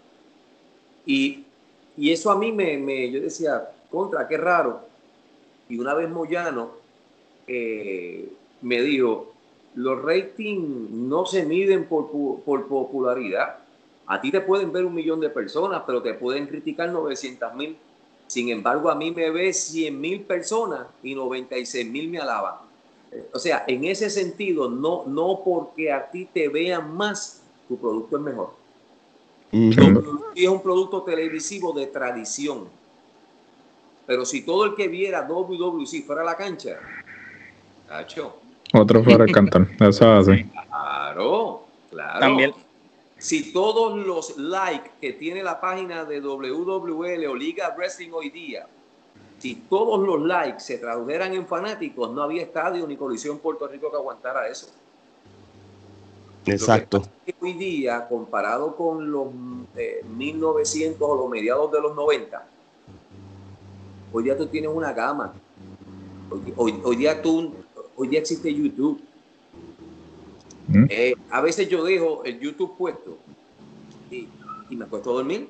[1.06, 1.44] Y,
[1.96, 4.82] y eso a mí me, me, yo decía, contra, qué raro.
[5.68, 6.72] Y una vez Moyano
[7.46, 9.32] eh, me dijo,
[9.74, 12.10] los ratings no se miden por,
[12.44, 13.58] por, popularidad.
[14.10, 17.76] A ti te pueden ver un millón de personas, pero te pueden criticar 900 mil.
[18.26, 22.56] Sin embargo, a mí me ve 100 mil personas y 96 mil me alaban.
[23.32, 28.16] O sea, en ese sentido, no, no porque a ti te vean más, tu producto
[28.16, 28.50] es mejor.
[29.52, 32.68] Y es un producto televisivo de tradición.
[34.06, 36.80] Pero si todo el que viera WWC fuera a la cancha.
[38.74, 39.68] Otro fuera a cantar.
[39.78, 40.42] Eso así.
[40.46, 42.18] Claro, claro.
[42.18, 42.52] También.
[43.20, 48.66] Si todos los likes que tiene la página de WWL o Liga Wrestling hoy día
[49.40, 53.90] si todos los likes se tradujeran en fanáticos, no había estadio ni colisión Puerto Rico
[53.90, 54.68] que aguantara eso.
[56.44, 57.02] Exacto.
[57.40, 59.28] hoy día, comparado con los
[60.10, 62.46] 1900 eh, o los mediados de los 90,
[64.12, 65.32] hoy día tú tienes una gama.
[66.56, 67.54] Hoy, día tú,
[67.96, 69.00] hoy día existe YouTube.
[70.70, 70.86] ¿Mm?
[70.88, 73.18] Eh, a veces yo dejo el YouTube puesto
[74.10, 74.28] y,
[74.70, 75.48] y me acuesto a dormir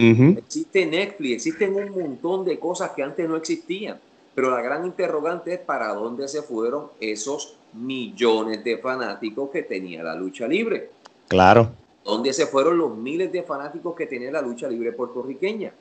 [0.00, 3.98] Existe Netflix, existen un montón de cosas que antes no existían.
[4.34, 10.02] Pero la gran interrogante es para dónde se fueron esos millones de fanáticos que tenía
[10.02, 10.90] la lucha libre.
[11.28, 11.70] Claro.
[12.04, 15.72] ¿Dónde se fueron los miles de fanáticos que tenía la lucha libre puertorriqueña?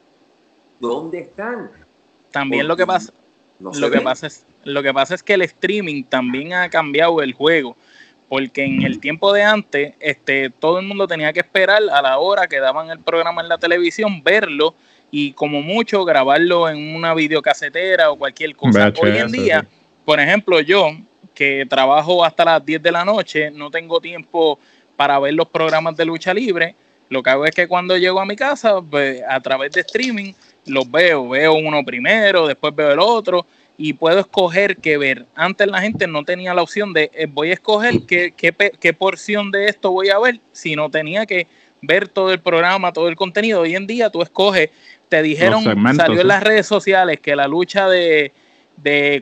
[0.79, 1.71] ¿Dónde están?
[2.31, 3.13] También lo que pasa,
[3.59, 7.33] lo que pasa es, lo que pasa es que el streaming también ha cambiado el
[7.33, 7.75] juego
[8.29, 12.19] porque en el tiempo de antes, este, todo el mundo tenía que esperar a la
[12.19, 14.75] hora que daban el programa en la televisión, verlo
[15.09, 18.93] y como mucho grabarlo en una videocasetera o cualquier cosa.
[19.01, 19.67] Hoy en día,
[20.05, 20.91] por ejemplo, yo
[21.33, 24.59] que trabajo hasta las 10 de la noche, no tengo tiempo
[24.95, 26.75] para ver los programas de lucha libre.
[27.09, 30.33] Lo que hago es que cuando llego a mi casa, pues, a través de streaming,
[30.67, 31.29] los veo.
[31.29, 33.47] Veo uno primero, después veo el otro
[33.81, 35.25] y puedo escoger qué ver.
[35.35, 39.51] Antes la gente no tenía la opción de eh, voy a escoger qué, qué, porción
[39.51, 41.47] de esto voy a ver, sino tenía que
[41.81, 43.61] ver todo el programa, todo el contenido.
[43.61, 44.69] Hoy en día tú escoges,
[45.07, 45.63] te dijeron,
[45.95, 48.33] salió en las redes sociales que la lucha de,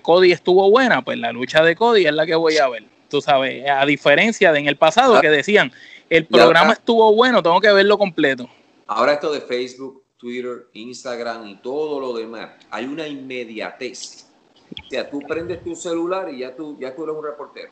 [0.02, 2.84] Cody estuvo buena, pues la lucha de Cody es la que voy a ver.
[3.10, 5.72] Tú sabes, a diferencia de en el pasado que decían,
[6.10, 8.50] el programa estuvo bueno, tengo que verlo completo.
[8.88, 14.27] Ahora esto de Facebook, Twitter, Instagram y todo lo demás, hay una inmediatez
[14.72, 17.70] o sea, tú prendes tu celular y ya tú, ya tú eres un reportero.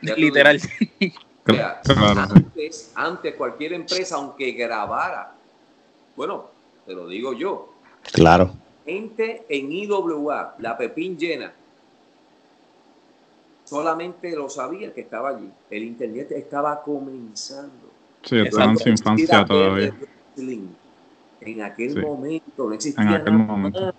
[0.00, 0.60] Literal.
[1.46, 5.34] antes, antes cualquier empresa, aunque grabara,
[6.16, 6.50] bueno,
[6.84, 7.72] te lo digo yo.
[8.12, 8.52] Claro.
[8.84, 11.52] Gente en IWA, la Pepín llena,
[13.64, 15.50] solamente lo sabía que estaba allí.
[15.70, 17.90] El internet estaba comenzando.
[18.22, 19.94] Sí, estaba en su infancia todavía.
[21.40, 23.94] En aquel momento no existía nada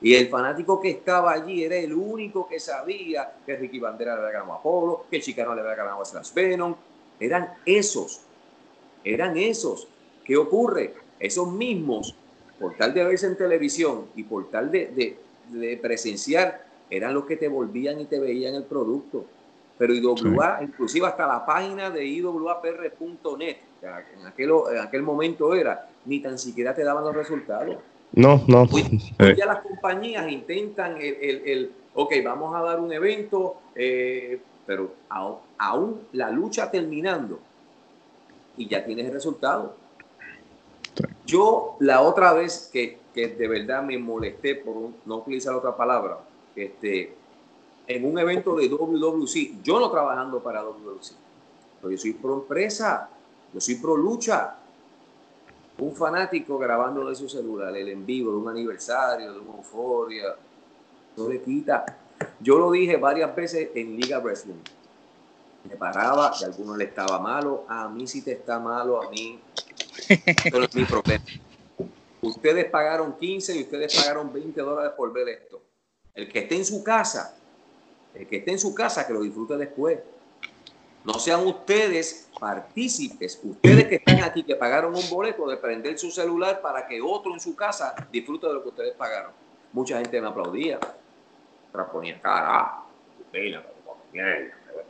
[0.00, 4.20] Y el fanático que estaba allí era el único que sabía que Ricky Bandera le
[4.20, 6.74] había ganado a Apolo, que Chicano le había ganado a Slash Venom.
[7.18, 8.22] Eran esos.
[9.04, 9.86] Eran esos.
[10.24, 10.94] ¿Qué ocurre?
[11.18, 12.14] Esos mismos,
[12.58, 15.16] por tal de verse en televisión y por tal de,
[15.50, 19.24] de presenciar eran los que te volvían y te veían el producto.
[19.78, 26.20] Pero IWA, inclusive hasta la página de iwapr.net, en aquel, en aquel momento era, ni
[26.20, 27.76] tan siquiera te daban los resultados.
[28.12, 28.62] No, no.
[28.70, 29.00] Hoy,
[29.36, 36.00] ya las compañías intentan el, el, ok, vamos a dar un evento, eh, pero aún,
[36.12, 37.38] la lucha terminando
[38.56, 39.74] y ya tienes el resultado.
[41.24, 46.18] Yo la otra vez que, que, de verdad me molesté por no utilizar otra palabra,
[46.56, 47.14] este,
[47.86, 51.12] en un evento de WWC, yo no trabajando para WWC,
[51.80, 53.08] pero yo soy pro empresa,
[53.52, 54.56] yo soy pro lucha.
[55.80, 60.36] Un fanático grabando de su celular el en vivo de un aniversario, de una euforia,
[61.16, 61.84] no le quita.
[62.38, 64.62] Yo lo dije varias veces en Liga Wrestling.
[65.64, 69.40] Me paraba, de algunos le estaba malo, a mí si te está malo, a mí.
[70.52, 71.24] no es mi problema.
[72.22, 75.62] Ustedes pagaron 15 y ustedes pagaron 20 dólares por ver esto.
[76.14, 77.34] El que esté en su casa,
[78.14, 79.98] el que esté en su casa, que lo disfrute después.
[81.04, 86.10] No sean ustedes partícipes, ustedes que están aquí, que pagaron un boleto de prender su
[86.10, 89.32] celular para que otro en su casa disfrute de lo que ustedes pagaron.
[89.72, 90.78] Mucha gente me aplaudía,
[91.92, 92.82] ponía cara,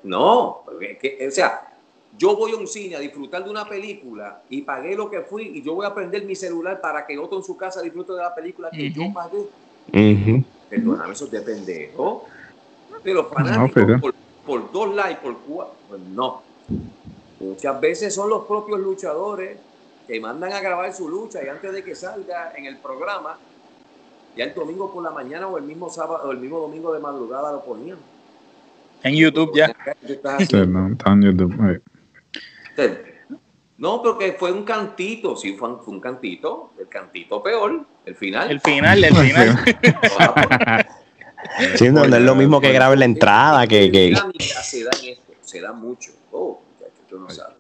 [0.03, 1.73] no, o sea,
[2.16, 5.59] yo voy a un cine a disfrutar de una película y pagué lo que fui
[5.59, 8.18] y yo voy a prender mi celular para que otro en su casa disfrute de
[8.18, 9.46] la película que yo pagué
[10.70, 12.27] perdóname, eso de pendejo.
[13.03, 14.14] De los fanáticos
[14.51, 16.43] por, dos likes, por cuatro, pues no.
[17.39, 19.57] Muchas veces son los propios luchadores
[20.09, 23.39] que mandan a grabar su lucha y antes de que salga en el programa,
[24.37, 26.99] ya el domingo por la mañana o el mismo sábado o el mismo domingo de
[26.99, 27.99] madrugada lo ponían.
[29.05, 29.73] En YouTube ya.
[33.79, 38.51] no, porque fue un cantito, sí, fue un, cantito, el cantito peor, el final.
[38.51, 39.65] El final, el final.
[41.76, 43.90] sí, no, es lo mismo que grabar la entrada, que...
[43.90, 44.14] que...
[44.38, 46.12] Se da en esto, se da mucho.
[46.33, 46.61] Oh,
[47.09, 47.57] tú no sabes,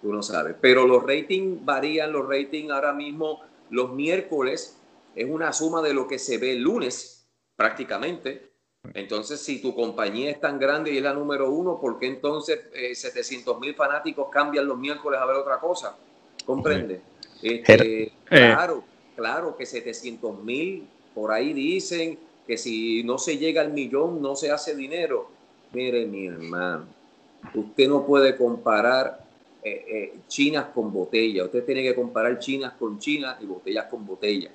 [0.00, 0.56] tú no sabes.
[0.60, 4.78] Pero los ratings varían, los ratings ahora mismo, los miércoles,
[5.14, 8.50] es una suma de lo que se ve el lunes, prácticamente.
[8.92, 12.60] Entonces, si tu compañía es tan grande y es la número uno, ¿por qué entonces
[12.92, 15.96] 700 eh, mil fanáticos cambian los miércoles a ver otra cosa?
[16.44, 17.00] ¿Comprende?
[17.42, 18.84] Este, claro,
[19.16, 24.36] claro que 700 mil, por ahí dicen que si no se llega al millón no
[24.36, 25.28] se hace dinero.
[25.72, 26.86] Mire, mi hermano,
[27.54, 29.24] usted no puede comparar
[29.62, 31.46] eh, chinas con botellas.
[31.46, 34.52] Usted tiene que comparar chinas con chinas y botellas con botellas.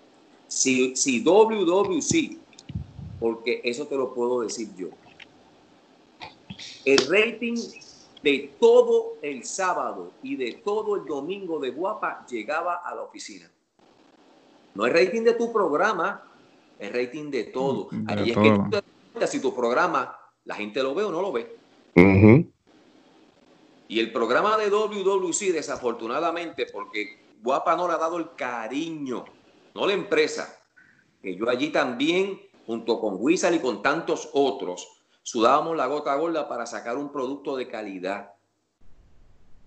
[0.47, 2.38] Si, si WWC
[3.19, 4.88] porque eso te lo puedo decir yo.
[6.86, 7.58] El rating
[8.23, 13.49] de todo el sábado y de todo el domingo de Guapa llegaba a la oficina.
[14.75, 16.23] No es rating de tu programa,
[16.79, 17.89] es rating de todo.
[18.07, 18.69] Ahí es que tú
[19.19, 20.15] te si tu programa
[20.45, 21.59] la gente lo ve o no lo ve.
[23.87, 29.25] Y el programa de WWC, desafortunadamente, porque Guapa no le ha dado el cariño,
[29.75, 30.57] no la empresa,
[31.21, 34.87] que yo allí también junto con Wizard y con tantos otros,
[35.23, 38.33] sudábamos la gota gorda para sacar un producto de calidad.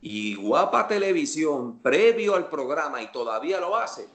[0.00, 4.08] Y Guapa Televisión, previo al programa, y todavía lo hace,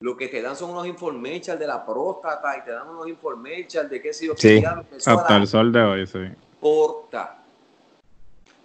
[0.00, 3.88] lo que te dan son unos information de la próstata y te dan unos information
[3.88, 4.34] de qué sé yo.
[4.36, 4.62] Sí,
[5.06, 6.18] hasta el sol de hoy, sí.
[6.58, 7.44] Porta.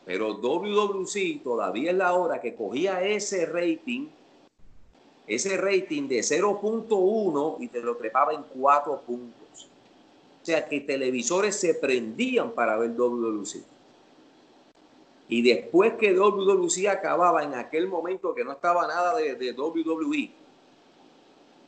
[0.05, 4.07] Pero WWC todavía es la hora que cogía ese rating,
[5.27, 9.69] ese rating de 0.1 y te lo trepaba en 4 puntos.
[10.41, 13.63] O sea que televisores se prendían para ver WWC.
[15.27, 20.44] Y después que WWC acababa en aquel momento que no estaba nada de, WWE,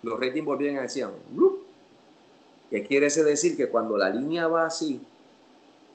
[0.04, 1.08] los ratings volvían a decir,
[2.70, 3.58] ¿qué quiere decir?
[3.58, 5.02] Que cuando la línea va así,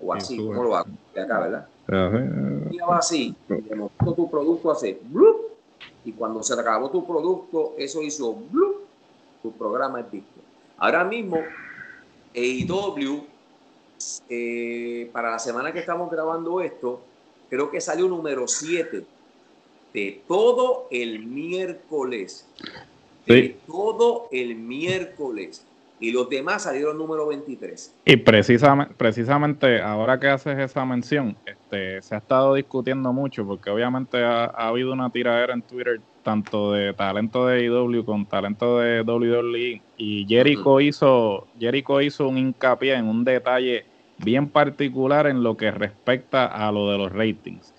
[0.00, 0.84] o así, ¿cómo lo va?
[1.14, 1.68] De acá, ¿verdad?
[1.86, 5.00] La línea va así, y de momento tu producto hace,
[6.04, 8.36] y cuando se acabó tu producto, eso hizo,
[9.42, 10.40] tu programa es visto.
[10.78, 11.38] Ahora mismo
[12.34, 13.24] AEW,
[14.28, 17.00] eh, para la semana que estamos grabando esto,
[17.48, 19.04] creo que salió número 7
[19.92, 22.48] de todo el miércoles.
[23.66, 25.66] Todo el miércoles.
[26.00, 27.94] Y los demás salieron número 23.
[28.04, 33.70] Y precisamente, precisamente ahora que haces esa mención, este, se ha estado discutiendo mucho porque
[33.70, 39.02] obviamente ha, habido una tiradera en Twitter tanto de talento de IW con talento de
[39.02, 43.84] WWE y Jericho hizo Jericho hizo un hincapié en un detalle
[44.18, 47.72] bien particular en lo que respecta a lo de los ratings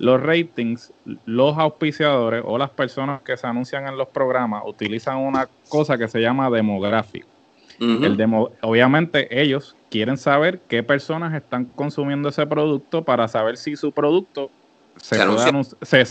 [0.00, 0.94] los ratings,
[1.26, 6.08] los auspiciadores o las personas que se anuncian en los programas utilizan una cosa que
[6.08, 7.28] se llama demográfico.
[7.78, 8.28] El
[8.60, 14.50] obviamente ellos quieren saber qué personas están consumiendo ese producto para saber si su producto
[14.96, 15.20] se,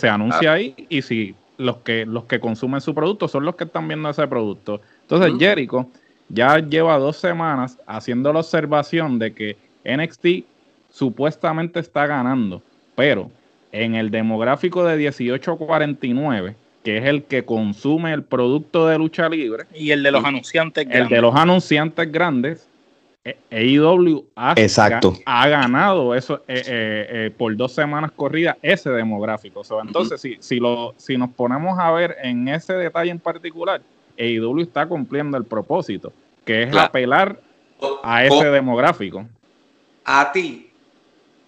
[0.10, 3.88] anuncia, ahí y si los que, los que consumen su producto son los que están
[3.88, 4.82] viendo ese producto.
[5.02, 5.88] Entonces Jericho
[6.28, 10.45] ya lleva dos semanas haciendo la observación de que NXT
[10.89, 12.63] supuestamente está ganando,
[12.95, 13.30] pero
[13.71, 19.65] en el demográfico de 1849, que es el que consume el producto de lucha libre.
[19.73, 21.10] Y el de los anunciantes grandes.
[21.12, 22.69] El de los anunciantes grandes.
[23.51, 24.55] AEW ha,
[25.25, 29.62] ha ganado eso eh, eh, eh, por dos semanas corridas ese demográfico.
[29.84, 33.82] entonces, si, si, lo, si nos ponemos a ver en ese detalle en particular,
[34.17, 36.12] AEW está cumpliendo el propósito,
[36.43, 37.39] que es apelar
[38.03, 39.25] a ese demográfico.
[40.05, 40.71] A ti,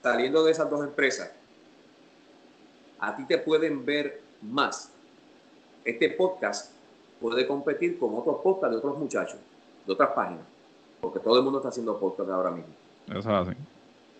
[0.03, 1.31] saliendo de esas dos empresas,
[3.01, 4.91] a ti te pueden ver más.
[5.83, 6.71] Este podcast
[7.19, 9.39] puede competir con otros podcasts de otros muchachos,
[9.85, 10.43] de otras páginas,
[11.01, 12.73] porque todo el mundo está haciendo podcast ahora mismo.
[13.07, 13.51] Eso es así.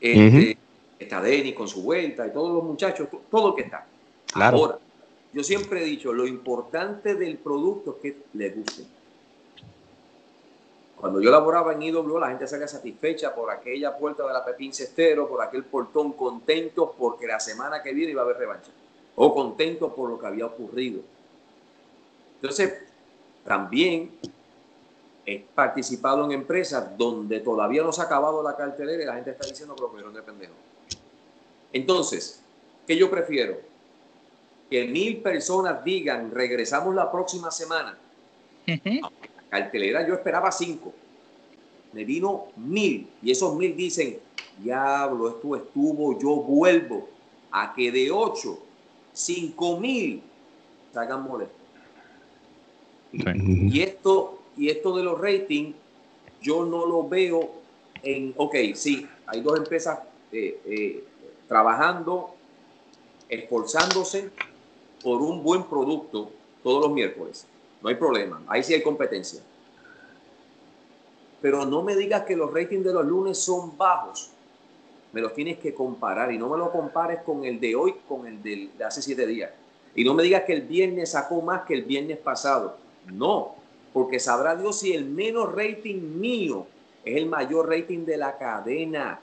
[0.02, 0.58] Este,
[0.98, 3.86] está Denis con su vuelta y todos los muchachos, todo el que está.
[4.34, 4.80] Ahora,
[5.32, 8.84] yo siempre he dicho, lo importante del producto es que le guste.
[11.02, 14.72] Cuando yo laboraba en IW, la gente salía satisfecha por aquella puerta de la Pepín
[14.72, 18.70] Cestero, por aquel portón, contentos porque la semana que viene iba a haber revancha.
[19.16, 21.02] O contentos por lo que había ocurrido.
[22.36, 22.84] Entonces,
[23.44, 24.12] también
[25.26, 29.32] he participado en empresas donde todavía no se ha acabado la cartelera y la gente
[29.32, 30.54] está diciendo que lo cogieron de pendejo.
[31.74, 32.44] Entonces,
[32.86, 33.58] ¿qué yo prefiero?
[34.70, 37.98] Que mil personas digan, regresamos la próxima semana
[39.52, 40.94] cartelera yo esperaba cinco.
[41.94, 43.08] Me vino mil.
[43.22, 44.18] Y esos mil dicen,
[44.58, 47.10] diablo, esto estuvo, yo vuelvo
[47.52, 48.60] a que de ocho,
[49.12, 50.24] cinco mil
[50.92, 51.58] se hagan molestos.
[53.12, 55.76] Y esto, y esto de los ratings,
[56.42, 57.52] yo no lo veo
[58.02, 60.00] en, ok, sí, hay dos empresas
[60.32, 61.04] eh, eh,
[61.50, 62.34] trabajando,
[63.28, 64.30] esforzándose
[65.04, 66.32] por un buen producto
[66.64, 67.46] todos los miércoles.
[67.82, 68.42] No hay problema.
[68.48, 69.42] Ahí sí hay competencia.
[71.42, 74.30] Pero no me digas que los ratings de los lunes son bajos.
[75.12, 78.28] Me los tienes que comparar y no me lo compares con el de hoy, con
[78.28, 79.52] el de hace siete días.
[79.96, 82.78] Y no me digas que el viernes sacó más que el viernes pasado.
[83.08, 83.56] No,
[83.92, 86.68] porque sabrá Dios si el menos rating mío
[87.04, 89.20] es el mayor rating de la cadena.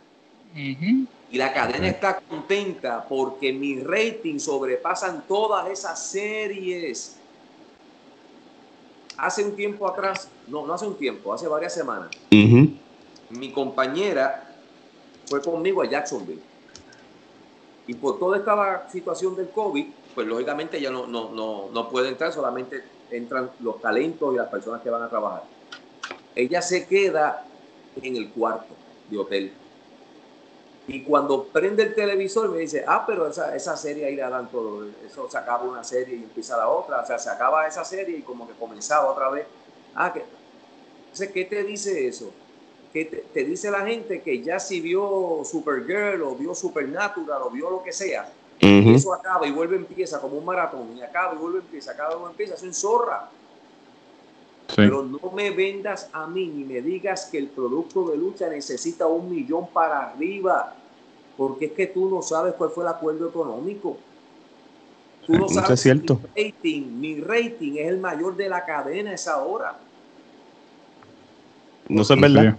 [1.31, 7.17] Y la cadena está contenta porque mis ratings sobrepasan todas esas series
[9.18, 14.48] hace un tiempo atrás, no, no hace un tiempo, hace varias semanas, mi compañera
[15.26, 16.40] fue conmigo a Jacksonville.
[17.87, 22.09] Y por toda esta situación del COVID, pues lógicamente ya no, no, no, no puede
[22.09, 25.44] entrar, solamente entran los talentos y las personas que van a trabajar.
[26.35, 27.44] Ella se queda
[28.00, 28.74] en el cuarto
[29.11, 29.52] de hotel
[30.88, 34.51] y cuando prende el televisor me dice, ah, pero esa, esa serie ahí le dan
[34.51, 34.87] todo.
[35.07, 37.03] Eso se acaba una serie y empieza la otra.
[37.03, 39.46] O sea, se acaba esa serie y como que comenzaba otra vez.
[39.94, 40.24] Ah, que...
[41.03, 42.33] Entonces, ¿qué te dice eso?
[42.90, 47.68] Que te, dice la gente que ya si vio Supergirl o vio Supernatural o vio
[47.68, 51.58] lo que sea, eso acaba y vuelve empieza como un maratón y acaba y vuelve
[51.58, 53.29] empieza, acaba y vuelve empieza, es un zorra.
[54.75, 59.06] Pero no me vendas a mí ni me digas que el producto de lucha necesita
[59.06, 60.75] un millón para arriba,
[61.38, 63.96] porque es que tú no sabes cuál fue el acuerdo económico.
[65.24, 66.20] Tú no sabes es cierto.
[66.34, 69.78] Mi rating, mi rating es el mayor de la cadena a esa hora.
[71.88, 72.56] No sé, verdad.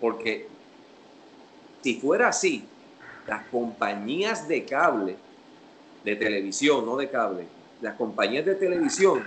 [0.00, 0.48] Porque
[1.82, 2.64] si fuera así,
[3.26, 5.16] las compañías de cable,
[6.02, 7.44] de televisión, no de cable,
[7.82, 9.22] las compañías de televisión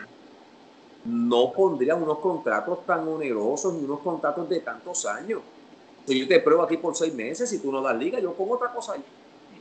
[1.06, 5.42] no pondrían unos contratos tan onerosos ni unos contratos de tantos años.
[6.06, 8.56] Si yo te pruebo aquí por seis meses, si tú no das liga, yo pongo
[8.56, 9.04] otra cosa ahí.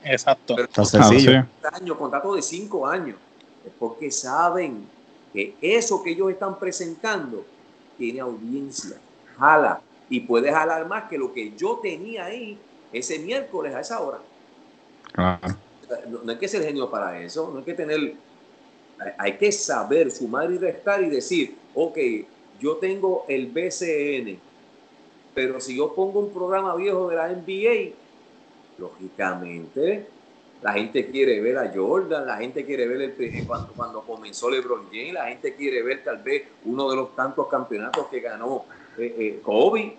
[0.05, 0.57] Exacto.
[0.57, 1.47] Pero sencillo.
[1.73, 3.17] Año, contrato de cinco años.
[3.65, 4.87] Es porque saben
[5.33, 7.45] que eso que ellos están presentando
[7.97, 8.97] tiene audiencia,
[9.39, 12.59] jala y puede jalar más que lo que yo tenía ahí
[12.93, 14.19] ese miércoles a esa hora.
[16.09, 18.15] no, hay que ser genio para eso, no hay que tener,
[19.19, 21.99] hay que saber sumar y restar y decir, ok,
[22.61, 24.39] yo tengo el BCN,
[25.35, 27.95] pero si yo pongo un programa viejo de la NBA,
[28.79, 30.07] lógicamente
[30.63, 34.87] la gente quiere ver a Jordan, la gente quiere ver el cuando, cuando comenzó LeBron
[34.93, 38.65] James, la gente quiere ver tal vez uno de los tantos campeonatos que ganó
[38.97, 39.97] eh, eh, Kobe.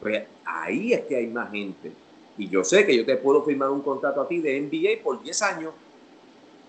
[0.00, 1.92] Pues ahí es que hay más gente.
[2.36, 5.22] Y yo sé que yo te puedo firmar un contrato a ti de NBA por
[5.22, 5.72] 10 años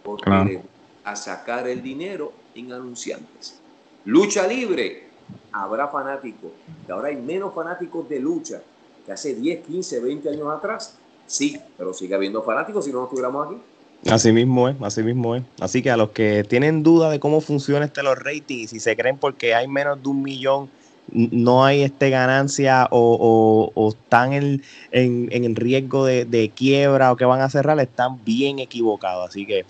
[0.03, 0.61] porque
[1.03, 3.59] a sacar el dinero en anunciantes.
[4.05, 5.07] Lucha libre,
[5.51, 6.51] habrá fanáticos.
[6.87, 8.61] Y ahora hay menos fanáticos de lucha
[9.05, 10.97] que hace 10, 15, 20 años atrás.
[11.25, 13.57] Sí, pero sigue habiendo fanáticos si no estuviéramos aquí.
[14.09, 15.43] Así mismo es, así mismo es.
[15.59, 18.79] Así que a los que tienen duda de cómo funciona este los ratings y si
[18.79, 20.69] se creen porque hay menos de un millón
[21.11, 27.49] no hay este ganancia o, están en, en, riesgo de, quiebra o que van a
[27.49, 29.29] cerrar, están bien equivocados.
[29.29, 29.65] Así que.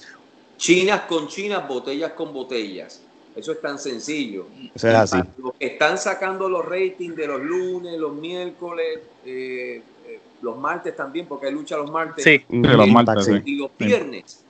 [0.58, 3.02] Chinas con chinas, botellas con botellas.
[3.36, 4.48] Eso es tan sencillo.
[4.74, 5.18] Eso es así.
[5.38, 10.96] Los que están sacando los ratings de los lunes, los miércoles, eh, eh, los martes
[10.96, 12.24] también, porque hay lucha los martes.
[12.24, 13.42] Sí, los martes.
[13.46, 14.44] Y los viernes.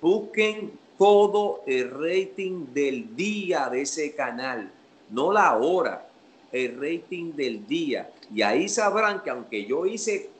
[0.00, 4.70] Busquen todo el rating del día de ese canal
[5.10, 6.08] no la hora,
[6.52, 8.10] el rating del día.
[8.34, 10.30] Y ahí sabrán que aunque yo hice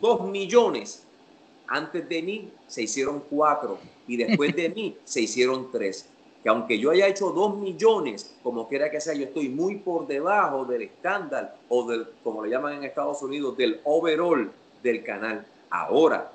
[0.00, 1.04] dos millones,
[1.66, 6.08] antes de mí se hicieron cuatro y después de mí se hicieron tres.
[6.44, 10.06] Que aunque yo haya hecho dos millones, como quiera que sea, yo estoy muy por
[10.06, 15.46] debajo del estándar o del, como le llaman en Estados Unidos, del overall del canal.
[15.70, 16.30] Ahora,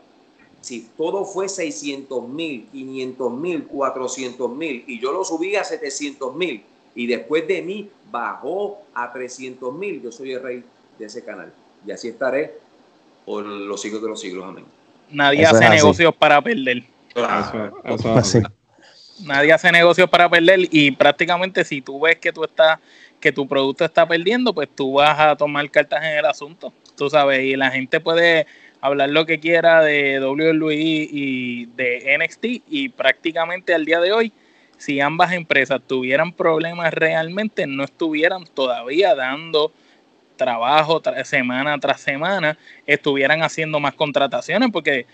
[0.61, 6.35] si todo fue 600 mil, 500 mil, 400 mil y yo lo subí a 700
[6.35, 6.63] mil,
[6.95, 10.01] y después de mí bajó a 300 mil.
[10.01, 10.63] Yo soy el rey
[10.97, 11.53] de ese canal.
[11.85, 12.57] Y así estaré
[13.25, 14.43] por los siglos de los siglos.
[14.45, 14.65] Amén.
[15.11, 16.83] Nadie hace negocios para perder.
[19.25, 22.79] Nadie hace negocios para perder y prácticamente si tú ves que tú estás
[23.19, 27.09] que tu producto está perdiendo, pues tú vas a tomar cartas en el asunto, tú
[27.09, 28.47] sabes, y la gente puede
[28.79, 34.31] hablar lo que quiera de WWE y de NXT y prácticamente al día de hoy
[34.77, 39.73] si ambas empresas tuvieran problemas realmente, no estuvieran todavía dando
[40.37, 42.57] trabajo semana tras semana,
[42.87, 45.05] estuvieran haciendo más contrataciones, porque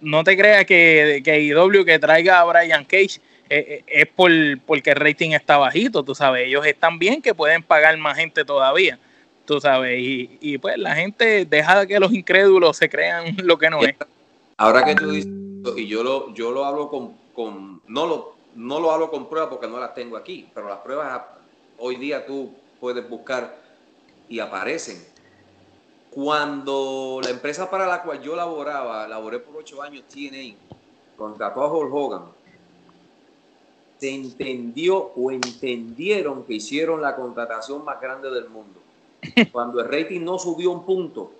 [0.00, 4.30] no te creas que, que IW que traiga a Brian Cage es por,
[4.66, 8.44] porque el rating está bajito, tú sabes, ellos están bien que pueden pagar más gente
[8.44, 8.98] todavía,
[9.44, 13.82] tú sabes, y, pues la gente deja que los incrédulos se crean lo que no
[13.82, 13.94] es.
[14.56, 15.30] Ahora que tú dices,
[15.76, 19.50] y yo lo, yo lo hablo con, con no lo no lo hablo con pruebas
[19.50, 21.22] porque no las tengo aquí, pero las pruebas
[21.78, 23.56] hoy día tú puedes buscar
[24.28, 25.04] y aparecen.
[26.10, 30.54] Cuando la empresa para la cual yo laboraba, laboré por ocho años, TNA,
[31.16, 32.22] contrató a Hulk Hogan,
[33.98, 38.80] se entendió o entendieron que hicieron la contratación más grande del mundo.
[39.52, 41.32] Cuando el rating no subió un punto,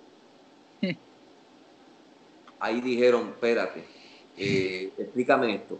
[2.59, 3.83] ahí dijeron, espérate,
[4.37, 5.77] eh, explícame esto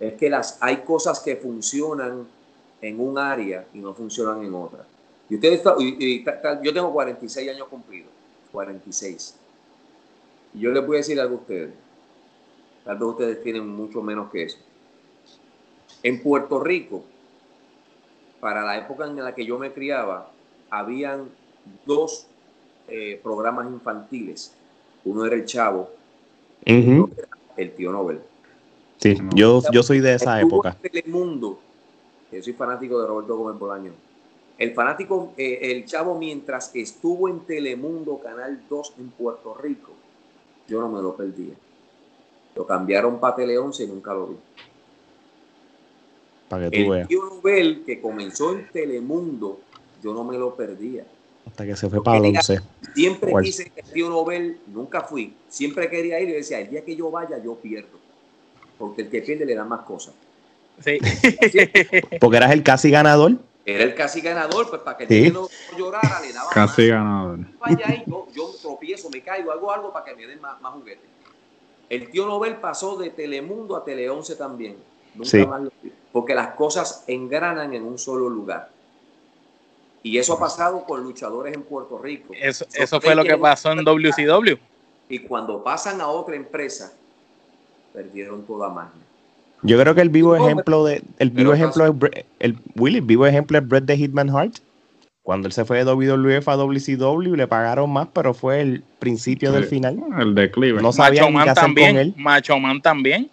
[0.00, 2.26] es que las, hay cosas que funcionan
[2.80, 4.84] en un área y no funcionan en otra.
[5.28, 5.62] Y ustedes,
[6.62, 8.10] yo tengo 46 años cumplidos,
[8.52, 9.34] 46.
[10.54, 11.70] Y yo les voy a decir algo a ustedes.
[12.84, 14.58] Tal vez ustedes tienen mucho menos que eso.
[16.02, 17.04] En Puerto Rico,
[18.40, 20.30] para la época en la que yo me criaba,
[20.70, 21.28] habían
[21.86, 22.26] dos
[22.88, 24.54] eh, programas infantiles.
[25.04, 25.90] Uno era el Chavo,
[26.64, 28.20] el Tío Nobel.
[28.98, 30.76] Sí, yo, yo soy de esa época.
[30.80, 31.58] Telemundo,
[32.32, 33.92] yo soy fanático de Roberto Gómez Bolaño.
[34.58, 39.92] El fanático, eh, el chavo, mientras estuvo en Telemundo, Canal 2 en Puerto Rico,
[40.66, 41.54] yo no me lo perdía.
[42.56, 44.36] Lo cambiaron para Tele 11 y nunca lo vi.
[46.48, 49.60] Para que tú el tío Nobel, que comenzó en Telemundo,
[50.02, 51.04] yo no me lo perdía.
[51.46, 52.60] Hasta que se fue para 11.
[52.94, 55.34] Siempre quise que el tío Nobel, nunca fui.
[55.48, 57.98] Siempre quería ir y decía, el día que yo vaya, yo pierdo
[58.78, 60.14] porque el que pierde le da más cosas.
[60.82, 60.98] Sí.
[62.20, 63.32] porque eras el casi ganador.
[63.64, 65.46] Era el casi ganador, pues para que el no
[65.76, 67.40] llorara le daba casi ganador.
[67.58, 70.72] Vaya ahí, yo, yo, tropiezo, me caigo, hago algo para que me den más, más
[70.72, 71.04] juguetes.
[71.90, 74.76] El tío Nobel pasó de Telemundo a Tele 11 también.
[75.14, 75.72] Nunca más lo,
[76.12, 78.70] porque las cosas engranan en un solo lugar.
[80.02, 82.32] Y eso ha pasado con luchadores en Puerto Rico.
[82.40, 84.56] Eso, eso fue lo que pasó en WCW.
[85.08, 86.92] Y cuando pasan a otra empresa,
[87.92, 89.02] perdieron toda magia.
[89.62, 93.58] Yo creo que el vivo ejemplo de el vivo ejemplo es el Willy, vivo ejemplo
[93.58, 94.58] es Brett de Hitman Hart.
[95.24, 99.50] cuando él se fue de WWF a WCW le pagaron más, pero fue el principio
[99.50, 99.98] del final.
[100.18, 100.80] El declive.
[100.80, 102.14] No sabían qué hacer también, con él.
[102.16, 103.28] Macho Man también.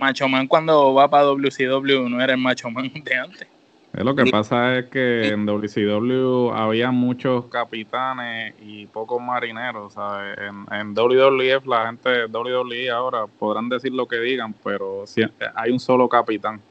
[0.00, 3.48] Macho Man cuando va para WCW no era el Macho Man de antes.
[3.92, 10.36] Lo que pasa es que en WCW había muchos capitanes y pocos marineros, ¿sabes?
[10.38, 15.22] En, en WWF la gente de WWE ahora podrán decir lo que digan, pero si-
[15.54, 16.62] hay un solo capitán.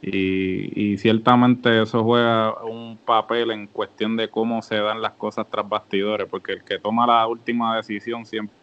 [0.00, 5.48] Y, y ciertamente eso juega un papel en cuestión de cómo se dan las cosas
[5.50, 8.56] tras bastidores, porque el que toma la última decisión siempre,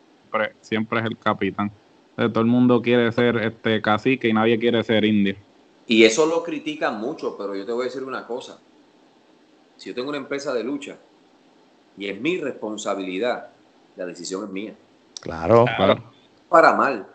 [0.61, 1.71] siempre es el capitán.
[2.15, 5.35] Entonces, todo el mundo quiere ser este cacique y nadie quiere ser indio.
[5.87, 8.59] Y eso lo critican mucho, pero yo te voy a decir una cosa.
[9.77, 10.95] Si yo tengo una empresa de lucha
[11.97, 13.47] y es mi responsabilidad,
[13.95, 14.75] la decisión es mía.
[15.21, 15.65] Claro.
[15.75, 16.03] Claro.
[16.49, 17.07] Para mal.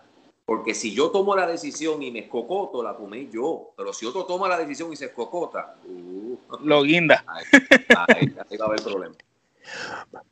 [0.45, 3.71] Porque si yo tomo la decisión y me escocoto, la tomé yo.
[3.77, 7.23] Pero si otro toma la decisión y se escocota, uh, Lo guinda.
[7.27, 7.45] ahí,
[7.97, 9.15] ahí- ahí va a haber problema.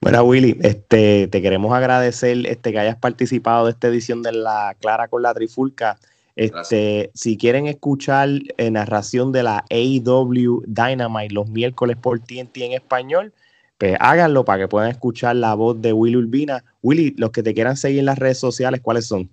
[0.01, 4.76] Bueno, Willy, este, te queremos agradecer este, que hayas participado de esta edición de la
[4.80, 5.99] Clara con la Trifulca.
[6.37, 8.28] Este, si quieren escuchar
[8.59, 13.32] eh, narración de la AEW Dynamite los miércoles por TNT en español,
[13.78, 16.62] pues háganlo para que puedan escuchar la voz de Willy Urbina.
[16.82, 19.30] Willy, los que te quieran seguir en las redes sociales, ¿cuáles son?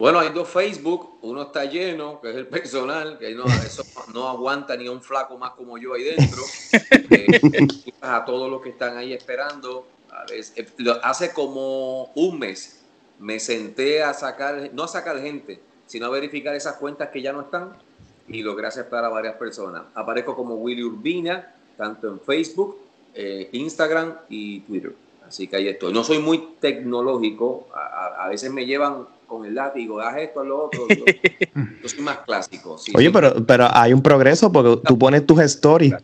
[0.00, 3.82] Bueno, hay dos Facebook, uno está lleno, que es el personal, que no, eso
[4.14, 6.42] no aguanta ni un flaco más como yo ahí dentro.
[7.12, 7.40] Eh,
[8.00, 9.86] a todos los que están ahí esperando.
[10.10, 10.66] A veces, eh,
[11.02, 12.82] hace como un mes
[13.18, 17.32] me senté a sacar, no a sacar gente, sino a verificar esas cuentas que ya
[17.32, 17.76] no están
[18.28, 19.82] y logré aceptar a varias personas.
[19.94, 22.78] Aparezco como Willy Urbina, tanto en Facebook,
[23.12, 24.94] eh, Instagram y Twitter.
[25.26, 25.92] Así que ahí estoy.
[25.92, 30.64] No soy muy tecnológico, a veces me llevan con el látigo, haz esto, haz lo
[30.64, 30.80] otro.
[30.88, 31.04] Yo,
[31.82, 32.76] yo soy más clásico.
[32.76, 33.12] sí, Oye, sí.
[33.12, 35.94] pero, pero hay un progreso porque tú pones tus stories.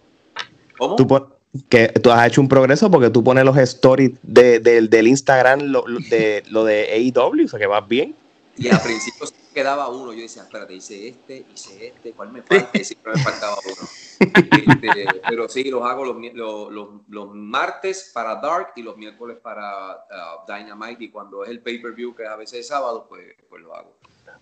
[0.78, 0.94] ¿Cómo?
[0.96, 1.26] Tú pon-
[1.68, 5.60] que tú has hecho un progreso porque tú pones los stories de- del- del Instagram,
[5.62, 8.14] lo, lo de, lo de AEW, o sea que vas bien.
[8.58, 10.12] Y al principio sí quedaba uno.
[10.12, 12.68] Yo decía, espérate, hice este, hice este, ¿cuál me falta?
[12.78, 13.88] Y siempre me faltaba uno.
[14.20, 19.38] Este, pero sí, los hago los, los, los- los martes para Dark y los miércoles
[19.42, 21.04] para uh, Dynamite.
[21.04, 23.94] Y cuando es el pay-per-view, que a veces es sábado, pues, pues lo hago.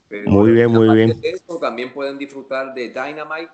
[0.09, 1.21] Pero, Muy bien, muy bien.
[1.21, 3.53] de también pueden disfrutar de Dynamite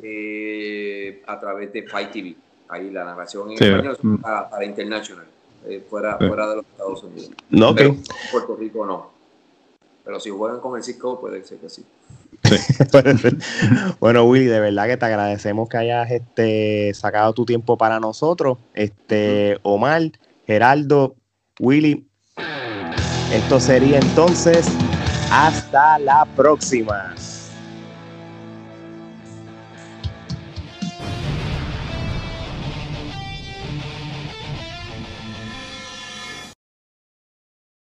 [0.00, 2.36] eh, a través de Fight TV.
[2.68, 5.26] Ahí la narración en Sí, español es para, para International,
[5.66, 6.28] eh, fuera, Sí.
[6.28, 7.30] fuera de los Estados Unidos.
[7.50, 7.76] No, ok.
[7.76, 9.10] Pero en Puerto Rico no.
[10.04, 11.84] Pero si juegan con el Cisco, puede ser que sí.
[14.00, 18.58] bueno, Willy, de verdad que te agradecemos que hayas este, sacado tu tiempo para nosotros.
[18.74, 20.02] Este, Omar,
[20.46, 21.14] Geraldo,
[21.60, 22.08] Willy.
[23.32, 24.66] Esto sería entonces
[25.30, 27.14] hasta la próxima.